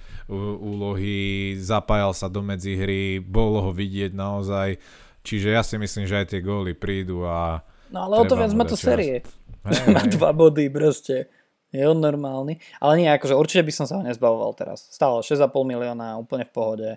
[0.59, 4.79] úlohy, zapájal sa do medzihry, bolo ho vidieť naozaj
[5.27, 7.59] Čiže ja si myslím, že aj tie góly prídu a...
[7.91, 8.87] No ale o to viac má to čas.
[8.87, 9.27] série.
[9.67, 11.27] Hey, má dva body proste.
[11.75, 12.63] Je on normálny.
[12.79, 14.87] Ale nie, akože určite by som sa ho nezbavoval teraz.
[14.87, 16.89] Stále 6,5 milióna, úplne v pohode.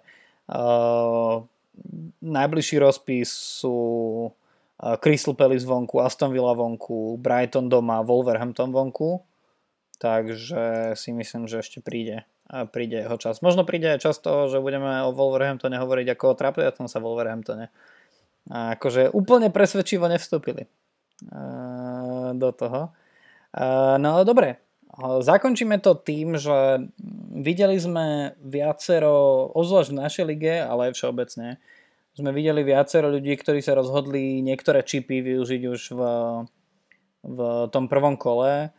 [0.46, 1.42] Uh,
[2.22, 3.74] najbližší rozpis sú
[4.30, 9.26] uh, Crystal Palace vonku, Aston Villa vonku, Brighton doma, Wolverhampton vonku.
[9.98, 12.30] Takže si myslím, že ešte príde
[12.74, 13.46] príde jeho čas.
[13.46, 16.36] Možno príde aj čas toho, že budeme o Wolverhamptone hovoriť ako o
[16.74, 17.70] tom sa Wolverhamptone
[18.50, 20.66] a akože úplne presvedčivo nevstúpili
[22.34, 22.90] do toho.
[23.96, 24.58] No ale dobre,
[24.98, 26.90] zakončíme to tým, že
[27.30, 31.48] videli sme viacero, ozvlášť v našej lige, ale aj všeobecne,
[32.10, 36.02] sme videli viacero ľudí, ktorí sa rozhodli niektoré čipy využiť už v,
[37.22, 37.38] v
[37.70, 38.74] tom prvom kole.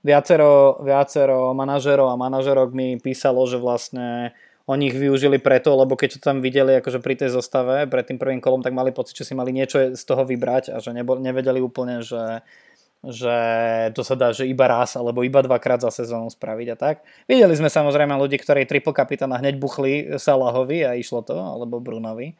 [0.00, 4.36] Viacero, viacero manažerov a manažerok mi písalo, že vlastne
[4.66, 8.18] oni ich využili preto, lebo keď to tam videli akože pri tej zostave pred tým
[8.18, 11.14] prvým kolom, tak mali pocit, že si mali niečo z toho vybrať a že nebo,
[11.14, 12.42] nevedeli úplne, že,
[13.06, 13.36] že
[13.94, 17.06] to sa dá, že iba raz alebo iba dvakrát za sezónu spraviť a tak.
[17.30, 22.34] Videli sme samozrejme ľudí, ktorí triple kapitána hneď buchli Salahovi a išlo to, alebo Brunovi.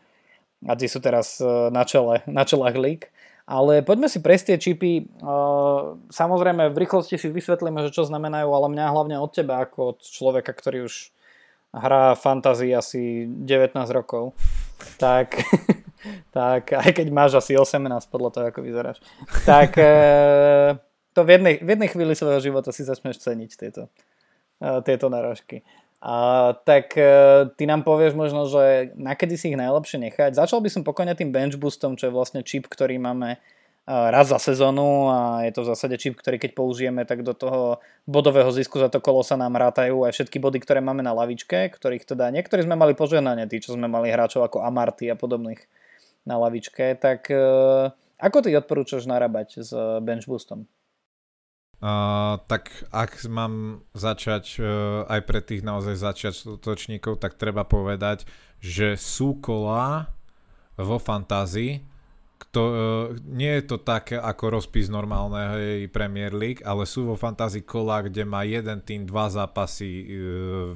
[0.67, 3.03] A tí sú teraz e, na, čele, na čelách lík.
[3.47, 4.93] Ale poďme si prejsť tie čipy.
[4.99, 5.05] E,
[6.11, 9.99] samozrejme v rýchlosti si vysvetlíme, že čo znamenajú, ale mňa hlavne od teba ako od
[10.03, 11.15] človeka, ktorý už
[11.77, 14.33] hrá fantasy asi 19 rokov,
[14.97, 15.37] tak,
[16.37, 18.99] tak aj keď máš asi 18 podľa toho, ako vyzeráš,
[19.45, 19.93] tak e,
[21.13, 23.93] to v jednej, v jednej chvíli svojho života si začneš ceniť tieto,
[24.61, 25.61] e, tieto narážky.
[26.01, 30.37] A, tak e, ty nám povieš možno, že nakedy si ich najlepšie nechať.
[30.37, 33.41] Začal by som pokojne tým bench boostom, čo je vlastne čip, ktorý máme
[33.87, 37.79] raz za sezónu a je to v zásade čip, ktorý keď použijeme, tak do toho
[38.03, 41.71] bodového zisku za to kolo sa nám rátajú aj všetky body, ktoré máme na lavičke,
[41.71, 45.63] ktorých teda niektorí sme mali požehnanie, tí, čo sme mali hráčov ako Amarty a podobných
[46.27, 47.39] na lavičke, tak e,
[48.19, 49.71] ako ty odporúčaš narábať s
[50.03, 50.67] bench boostom?
[51.77, 58.25] Uh, tak ak mám začať uh, aj pre tých naozaj začiatočníkov, tak treba povedať,
[58.65, 60.09] že sú kola
[60.81, 61.85] vo fantázii,
[62.53, 62.75] to, uh,
[63.25, 68.29] nie je to tak ako rozpis normálnej Premier League, ale sú vo fantasy kola, kde
[68.29, 70.07] má jeden tým dva zápasy uh,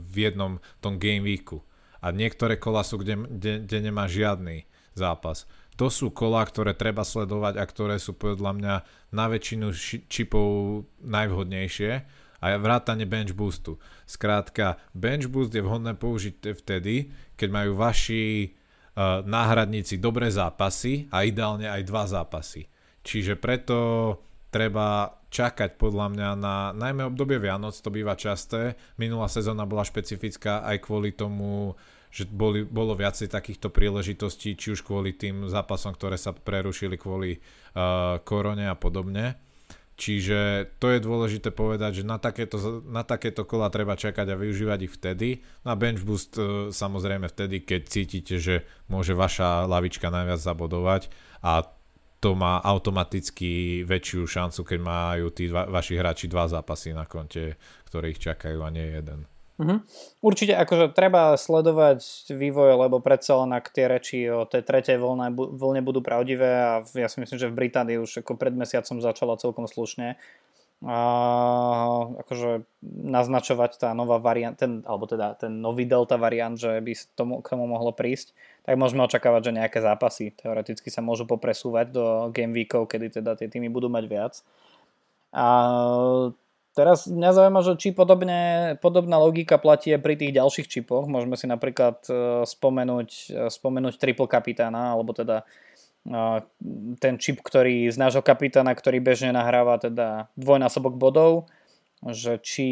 [0.01, 1.61] v jednom tom game weeku.
[2.01, 4.65] A niektoré kola sú, kde, kde, kde nemá žiadny
[4.97, 5.45] zápas.
[5.77, 8.75] To sú kola, ktoré treba sledovať a ktoré sú podľa mňa
[9.17, 9.73] na väčšinu
[10.13, 10.49] čipov
[11.01, 11.91] najvhodnejšie
[12.41, 13.81] a vrátane bench boostu.
[14.05, 18.53] Skrátka, bench boost je vhodné použiť vtedy, keď majú vaši
[19.25, 22.69] náhradníci dobré zápasy a ideálne aj dva zápasy.
[23.01, 23.79] Čiže preto
[24.51, 28.75] treba čakať podľa mňa na najmä obdobie Vianoc, to býva časté.
[28.99, 31.79] Minulá sezóna bola špecifická aj kvôli tomu,
[32.11, 37.39] že boli, bolo viacej takýchto príležitostí, či už kvôli tým zápasom, ktoré sa prerušili kvôli
[37.39, 39.39] uh, korone a podobne.
[40.01, 44.79] Čiže to je dôležité povedať, že na takéto, na takéto kola treba čakať a využívať
[44.89, 45.29] ich vtedy.
[45.61, 51.13] Na bench boost e, samozrejme vtedy, keď cítite, že môže vaša lavička najviac zabodovať
[51.45, 51.69] a
[52.17, 57.61] to má automaticky väčšiu šancu, keď majú tí dva, vaši hráči dva zápasy na konte,
[57.93, 59.29] ktorých čakajú a nie jeden.
[59.61, 59.85] Uh-huh.
[60.25, 65.37] Určite akože treba sledovať vývoj, lebo predsa len ak tie reči o tej tretej vlne,
[65.37, 69.37] vlne budú pravdivé a ja si myslím, že v Británii už ako pred mesiacom začala
[69.37, 70.17] celkom slušne
[70.81, 70.97] a
[72.25, 72.65] akože
[73.05, 77.53] naznačovať tá nová variant, ten, alebo teda ten nový delta variant, že by tomu, k
[77.53, 78.33] tomu mohlo prísť,
[78.65, 83.37] tak môžeme očakávať, že nejaké zápasy teoreticky sa môžu popresúvať do game weekov, kedy teda
[83.37, 84.35] tie týmy budú mať viac.
[85.37, 85.47] A
[86.71, 91.11] Teraz mňa zaujíma, že či podobne, podobná logika platí aj pri tých ďalších čipoch.
[91.11, 95.43] Môžeme si napríklad e, spomenúť, e, spomenúť triple kapitána, alebo teda
[96.07, 96.47] e,
[97.03, 101.51] ten čip, ktorý z nášho kapitána, ktorý bežne nahráva teda dvojnásobok bodov,
[102.07, 102.71] že či,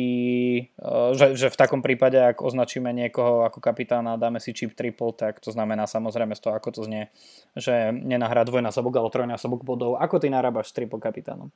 [1.12, 5.12] že, že v takom prípade, ak označíme niekoho ako kapitána a dáme si čip triple,
[5.12, 7.12] tak to znamená samozrejme z toho, ako to znie,
[7.52, 10.00] že nenahrá dvojnásobok alebo trojnásobok bodov.
[10.00, 11.52] Ako ty narábaš s triple kapitánom?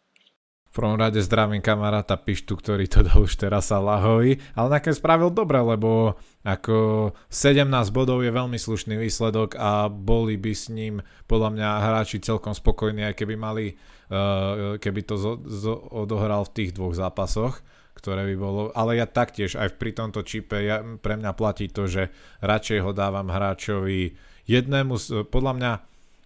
[0.72, 5.28] V prvom rade zdravím kamaráta Pištu, ktorý to dal už teraz Salahovi, ale nakoniec spravil
[5.28, 6.16] dobre, lebo
[6.48, 12.24] ako 17 bodov je veľmi slušný výsledok a boli by s ním podľa mňa hráči
[12.24, 13.76] celkom spokojní, aj keby mali,
[14.08, 17.60] uh, keby to zo, zo, odohral v tých dvoch zápasoch
[17.92, 21.84] ktoré by bolo, ale ja taktiež aj pri tomto čipe ja, pre mňa platí to,
[21.84, 22.08] že
[22.40, 24.16] radšej ho dávam hráčovi
[24.48, 24.96] jednému,
[25.28, 25.72] podľa mňa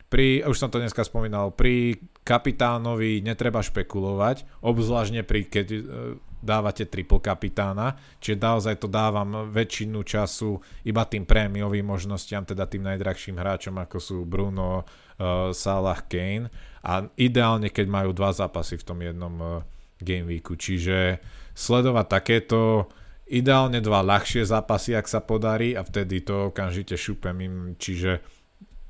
[0.07, 5.79] pri, už som to dneska spomínal, pri kapitánovi netreba špekulovať, obzvlášť pri, keď e,
[6.43, 12.87] dávate triple kapitána, čiže naozaj to dávam väčšinu času iba tým prémiovým možnostiam, teda tým
[12.87, 16.53] najdrahším hráčom, ako sú Bruno, uh, Salah, Kane.
[16.87, 19.51] A ideálne, keď majú dva zápasy v tom jednom uh,
[19.99, 21.18] game weeku, čiže
[21.57, 22.87] sledovať takéto
[23.27, 28.22] ideálne dva ľahšie zápasy, ak sa podarí a vtedy to okamžite šupem im, čiže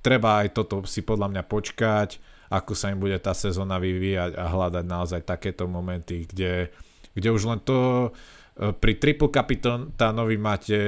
[0.05, 2.21] treba aj toto si podľa mňa počkať,
[2.51, 6.71] ako sa im bude tá sezóna vyvíjať a hľadať naozaj takéto momenty, kde,
[7.13, 8.11] kde už len to
[8.59, 10.79] e, pri triple kapitánovi máte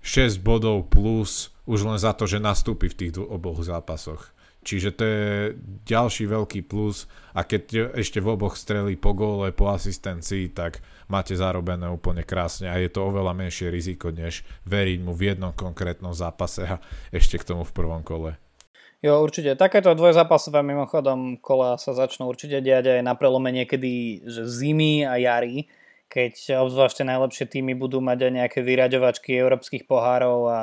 [0.00, 4.32] 6 bodov plus už len za to, že nastúpi v tých oboch zápasoch.
[4.60, 5.28] Čiže to je
[5.88, 11.32] ďalší veľký plus a keď ešte v oboch strelí po góle, po asistencii, tak máte
[11.32, 16.12] zarobené úplne krásne a je to oveľa menšie riziko, než veriť mu v jednom konkrétnom
[16.12, 16.76] zápase a
[17.08, 18.36] ešte k tomu v prvom kole.
[19.00, 19.56] Jo, určite.
[19.56, 25.16] Takéto dvojzápasové mimochodom kola sa začnú určite diať aj na prelome niekedy že zimy a
[25.16, 25.72] jary,
[26.12, 30.60] keď obzvlášť najlepšie týmy budú mať aj nejaké vyraďovačky európskych pohárov a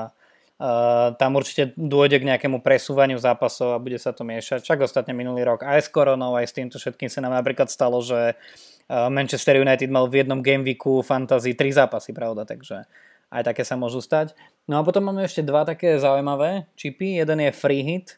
[0.57, 4.65] Uh, tam určite dôjde k nejakému presúvaniu zápasov a bude sa to miešať.
[4.65, 8.01] Čak ostatne minulý rok aj s koronou, aj s týmto všetkým sa nám napríklad stalo,
[8.01, 12.89] že uh, Manchester United mal v jednom gameweeku fantasy tri zápasy, pravda, takže
[13.29, 14.33] aj také sa môžu stať.
[14.65, 17.21] No a potom máme ešte dva také zaujímavé čipy.
[17.21, 18.17] Jeden je free hit,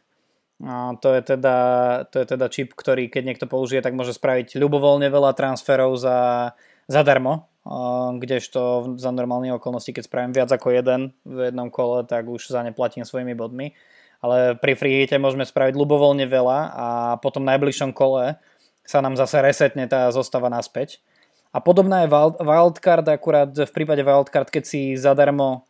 [0.59, 1.57] a to je, teda,
[2.11, 6.51] to je teda čip, ktorý keď niekto použije, tak môže spraviť ľubovoľne veľa transferov za,
[6.91, 7.47] zadarmo,
[8.19, 12.59] kdežto za normálne okolnosti, keď spravím viac ako jeden v jednom kole, tak už za
[12.65, 13.71] ne platím svojimi bodmi.
[14.19, 16.87] Ale pri freehite môžeme spraviť ľubovoľne veľa a
[17.23, 18.35] potom v najbližšom kole
[18.83, 20.99] sa nám zase resetne tá zostava naspäť.
[21.55, 22.11] A podobná je
[22.43, 25.63] wildcard, akurát v prípade wildcard, keď si zadarmo,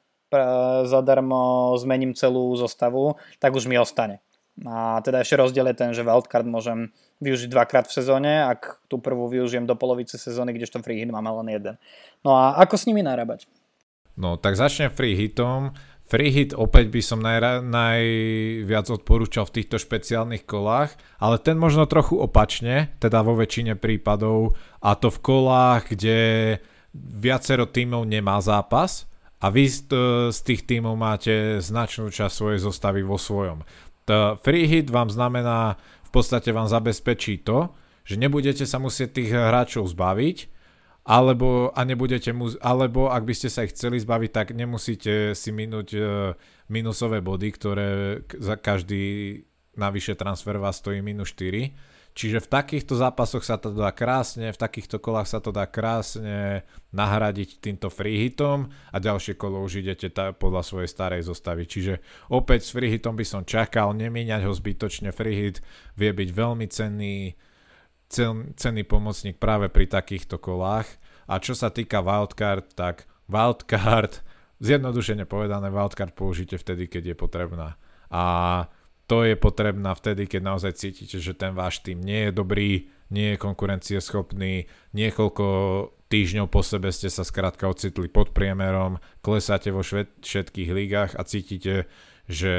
[0.90, 4.24] zadarmo zmením celú zostavu, tak už mi ostane.
[4.68, 6.92] A teda ešte rozdiel je ten, že wildcard môžem
[7.24, 11.32] využiť dvakrát v sezóne, ak tú prvú využijem do polovice sezóny, kdežto free hit máme
[11.44, 11.76] len jeden.
[12.24, 13.48] No a ako s nimi narábať?
[14.20, 15.72] No tak začnem free hitom.
[16.10, 21.86] Free hit opäť by som naj, najviac odporúčal v týchto špeciálnych kolách, ale ten možno
[21.86, 26.18] trochu opačne, teda vo väčšine prípadov, a to v kolách, kde
[26.98, 29.06] viacero tímov nemá zápas
[29.38, 29.86] a vy z,
[30.34, 33.62] z tých tímov máte značnú časť svojej zostavy vo svojom.
[34.42, 37.70] Free hit vám znamená, v podstate vám zabezpečí to,
[38.02, 40.60] že nebudete sa musieť tých hráčov zbaviť,
[41.10, 45.50] alebo, a nebudete mu, alebo ak by ste sa ich chceli zbaviť, tak nemusíte si
[45.50, 46.04] minúť uh,
[46.70, 47.90] minusové body, ktoré
[48.38, 49.42] za každý
[49.74, 51.89] navyše transfer vás stojí minus 4
[52.20, 56.68] Čiže v takýchto zápasoch sa to dá krásne, v takýchto kolách sa to dá krásne
[56.92, 61.64] nahradiť týmto free hitom a ďalšie kolo už idete ta, podľa svojej starej zostavy.
[61.64, 65.16] Čiže opäť s free hitom by som čakal, nemíňať ho zbytočne.
[65.16, 65.64] Free hit
[65.96, 67.40] vie byť veľmi cenný,
[68.12, 70.92] cen, cenný pomocník práve pri takýchto kolách.
[71.24, 74.20] A čo sa týka wildcard, tak wildcard,
[74.68, 77.80] zjednodušene povedané, wildcard použite vtedy, keď je potrebná.
[78.12, 78.24] A
[79.10, 83.34] to je potrebná vtedy, keď naozaj cítite, že ten váš tým nie je dobrý, nie
[83.34, 85.46] je konkurencieschopný, niekoľko
[86.14, 91.90] týždňov po sebe ste sa skrátka ocitli pod priemerom, klesáte vo všetkých ligách a cítite,
[92.30, 92.54] že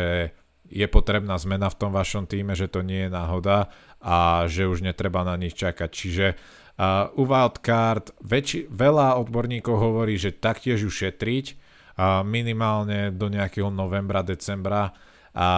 [0.70, 3.70] je potrebná zmena v tom vašom týme, že to nie je náhoda
[4.02, 5.90] a že už netreba na nich čakať.
[5.90, 13.26] Čiže uh, u Wildcard väčši, veľa odborníkov hovorí, že taktiež ju šetriť uh, minimálne do
[13.26, 14.94] nejakého novembra, decembra
[15.34, 15.48] a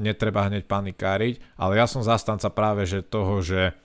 [0.00, 3.76] netreba hneď panikáriť, ale ja som zastanca práve že toho, že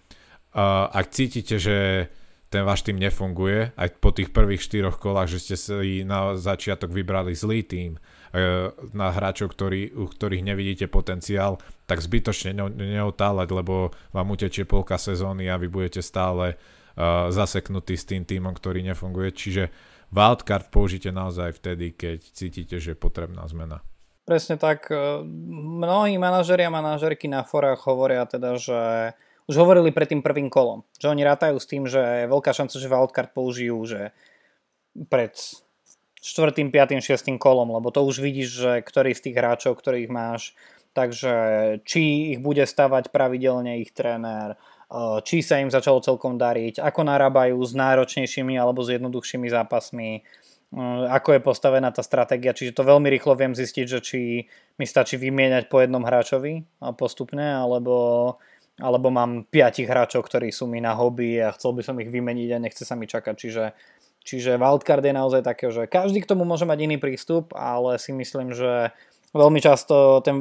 [0.55, 2.07] uh, ak cítite, že
[2.47, 6.93] ten váš tým nefunguje, aj po tých prvých štyroch kolách, že ste si na začiatok
[6.93, 11.59] vybrali zlý tým, uh, na hráčov, ktorý, u ktorých nevidíte potenciál,
[11.91, 17.99] tak zbytočne ne, neotáľať, lebo vám utečie polka sezóny a vy budete stále uh, zaseknutí
[17.99, 19.35] s tým týmom, ktorý nefunguje.
[19.35, 19.63] Čiže
[20.13, 23.83] wildcard použite naozaj vtedy, keď cítite, že je potrebná zmena.
[24.23, 24.87] Presne tak.
[24.87, 25.19] E,
[25.83, 28.79] mnohí manažeri a manažerky na forách hovoria teda, že
[29.51, 32.75] už hovorili pred tým prvým kolom, že oni rátajú s tým, že je veľká šanca,
[32.79, 34.15] že wildcard použijú, že
[35.11, 35.35] pred
[36.23, 37.35] 4., 5., 6.
[37.35, 40.55] kolom, lebo to už vidíš, že ktorý z tých hráčov, ktorých máš,
[40.95, 41.35] takže
[41.83, 44.55] či ich bude stavať pravidelne ich tréner,
[45.27, 50.23] či sa im začalo celkom dariť, ako narábajú s náročnejšími alebo s jednoduchšími zápasmi,
[51.09, 54.19] ako je postavená tá stratégia, čiže to veľmi rýchlo viem zistiť, že či
[54.81, 56.65] mi stačí vymieňať po jednom hráčovi
[56.97, 57.95] postupne, alebo,
[58.81, 62.49] alebo mám piatich hráčov, ktorí sú mi na hobby a chcel by som ich vymeniť
[62.57, 63.63] a nechce sa mi čakať, čiže
[64.23, 68.15] Čiže wildcard je naozaj také, že každý k tomu môže mať iný prístup, ale si
[68.15, 68.95] myslím, že
[69.35, 70.39] veľmi často ten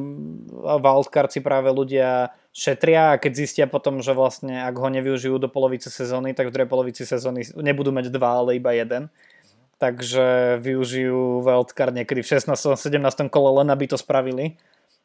[0.54, 5.50] wildcard si práve ľudia šetria a keď zistia potom, že vlastne ak ho nevyužijú do
[5.50, 9.10] polovice sezóny, tak v druhej polovici sezóny nebudú mať dva, ale iba jeden.
[9.82, 12.54] Takže využijú wildcard niekedy v 16.
[12.54, 13.02] 17.
[13.26, 14.54] kole len aby to spravili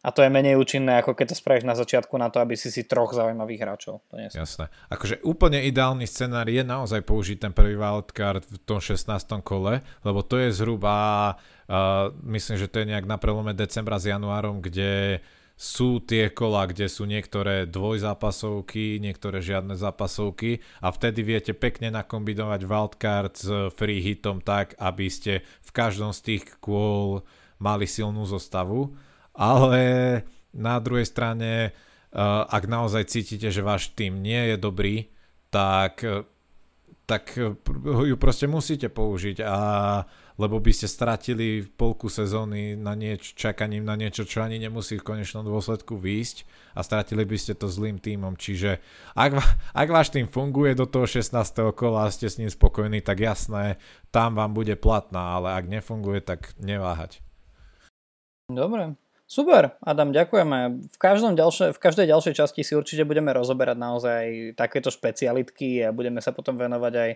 [0.05, 2.69] a to je menej účinné, ako keď to spravíš na začiatku na to, aby si
[2.69, 4.05] si troch zaujímavých hráčov.
[4.07, 4.69] To nie Jasné.
[4.93, 9.09] Akože úplne ideálny scenár je naozaj použiť ten prvý wildcard v tom 16.
[9.41, 11.33] kole, lebo to je zhruba,
[11.65, 15.19] uh, myslím, že to je nejak na prelome decembra s januárom, kde
[15.57, 22.61] sú tie kola, kde sú niektoré dvojzápasovky, niektoré žiadne zápasovky a vtedy viete pekne nakombinovať
[22.61, 27.25] wildcard s free hitom tak, aby ste v každom z tých kôl
[27.57, 28.93] mali silnú zostavu.
[29.33, 29.81] Ale
[30.53, 31.73] na druhej strane,
[32.13, 35.09] uh, ak naozaj cítite, že váš tým nie je dobrý,
[35.49, 36.05] tak,
[37.09, 37.23] tak
[37.81, 39.57] ju proste musíte použiť a
[40.37, 45.05] lebo by ste stratili polku sezóny na nieč, čakaním na niečo, čo ani nemusí v
[45.05, 46.45] konečnom dôsledku výjsť
[46.77, 48.37] a stratili by ste to zlým týmom.
[48.37, 48.77] Čiže
[49.17, 49.31] ak,
[49.73, 51.33] ak váš tým funguje do toho 16.
[51.73, 53.81] kola a ste s ním spokojní, tak jasné,
[54.13, 57.19] tam vám bude platná, ale ak nefunguje, tak neváhať.
[58.47, 58.95] Dobre,
[59.27, 60.87] Super, Adam, ďakujeme.
[60.87, 64.23] V, každom ďalšie, v každej ďalšej časti si určite budeme rozoberať naozaj
[64.55, 67.11] takéto špecialitky a budeme sa potom venovať aj,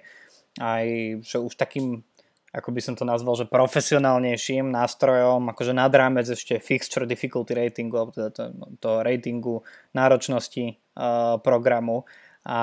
[0.59, 0.85] aj
[1.23, 2.03] že už takým,
[2.51, 7.95] ako by som to nazval, že profesionálnejším nástrojom, akože nad rámec ešte fixture difficulty ratingu,
[7.95, 8.43] alebo teda to,
[8.83, 9.63] to ratingu
[9.95, 12.03] náročnosti uh, programu.
[12.41, 12.59] A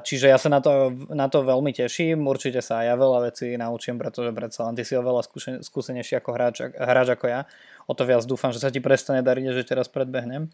[0.00, 3.52] čiže ja sa na to, na to veľmi teším, určite sa aj ja veľa vecí
[3.60, 5.28] naučím, pretože predsa len ty si oveľa
[5.60, 7.44] skúsenejší ako hráč, hráč ako ja
[7.86, 10.50] o to viac dúfam, že sa ti prestane dariť, že teraz predbehnem.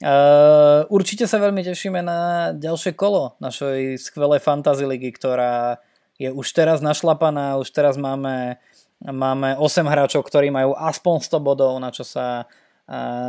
[0.00, 5.80] Uh, určite sa veľmi tešíme na ďalšie kolo našej skvelej fantasy ligy, ktorá
[6.20, 8.60] je už teraz našlapaná, už teraz máme,
[9.00, 12.44] máme 8 hráčov, ktorí majú aspoň 100 bodov, na čo sa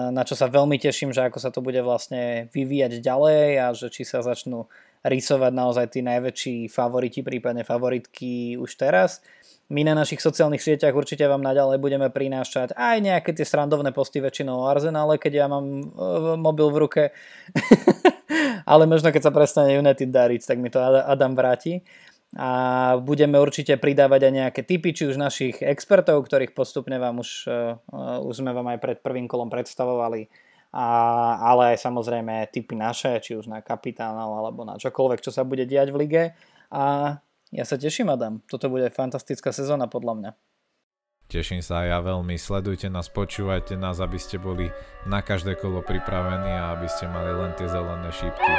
[0.10, 3.94] na čo sa veľmi teším, že ako sa to bude vlastne vyvíjať ďalej a že
[3.94, 4.66] či sa začnú
[5.06, 9.22] rysovať naozaj tí najväčší favoriti, prípadne favoritky už teraz.
[9.70, 14.18] My na našich sociálnych sieťach určite vám naďalej budeme prinášať aj nejaké tie srandovné posty
[14.18, 15.86] väčšinou o Arsenale, keď ja mám e,
[16.42, 17.04] mobil v ruke.
[18.72, 21.86] Ale možno keď sa prestane United dariť, tak mi to Adam vráti.
[22.32, 27.52] A budeme určite pridávať aj nejaké typy, či už našich expertov, ktorých postupne vám už,
[27.52, 30.32] uh, už sme vám aj pred prvým kolom predstavovali,
[30.72, 30.88] a,
[31.44, 35.68] ale aj samozrejme typy naše, či už na kapitánov alebo na čokoľvek, čo sa bude
[35.68, 36.24] diať v lige.
[36.72, 37.20] A
[37.52, 38.40] ja sa teším, Adam.
[38.48, 40.32] Toto bude fantastická sezóna podľa mňa.
[41.28, 42.36] Teším sa aj ja veľmi.
[42.40, 44.72] Sledujte nás, počúvajte nás, aby ste boli
[45.08, 48.52] na každé kolo pripravení a aby ste mali len tie zelené šípky.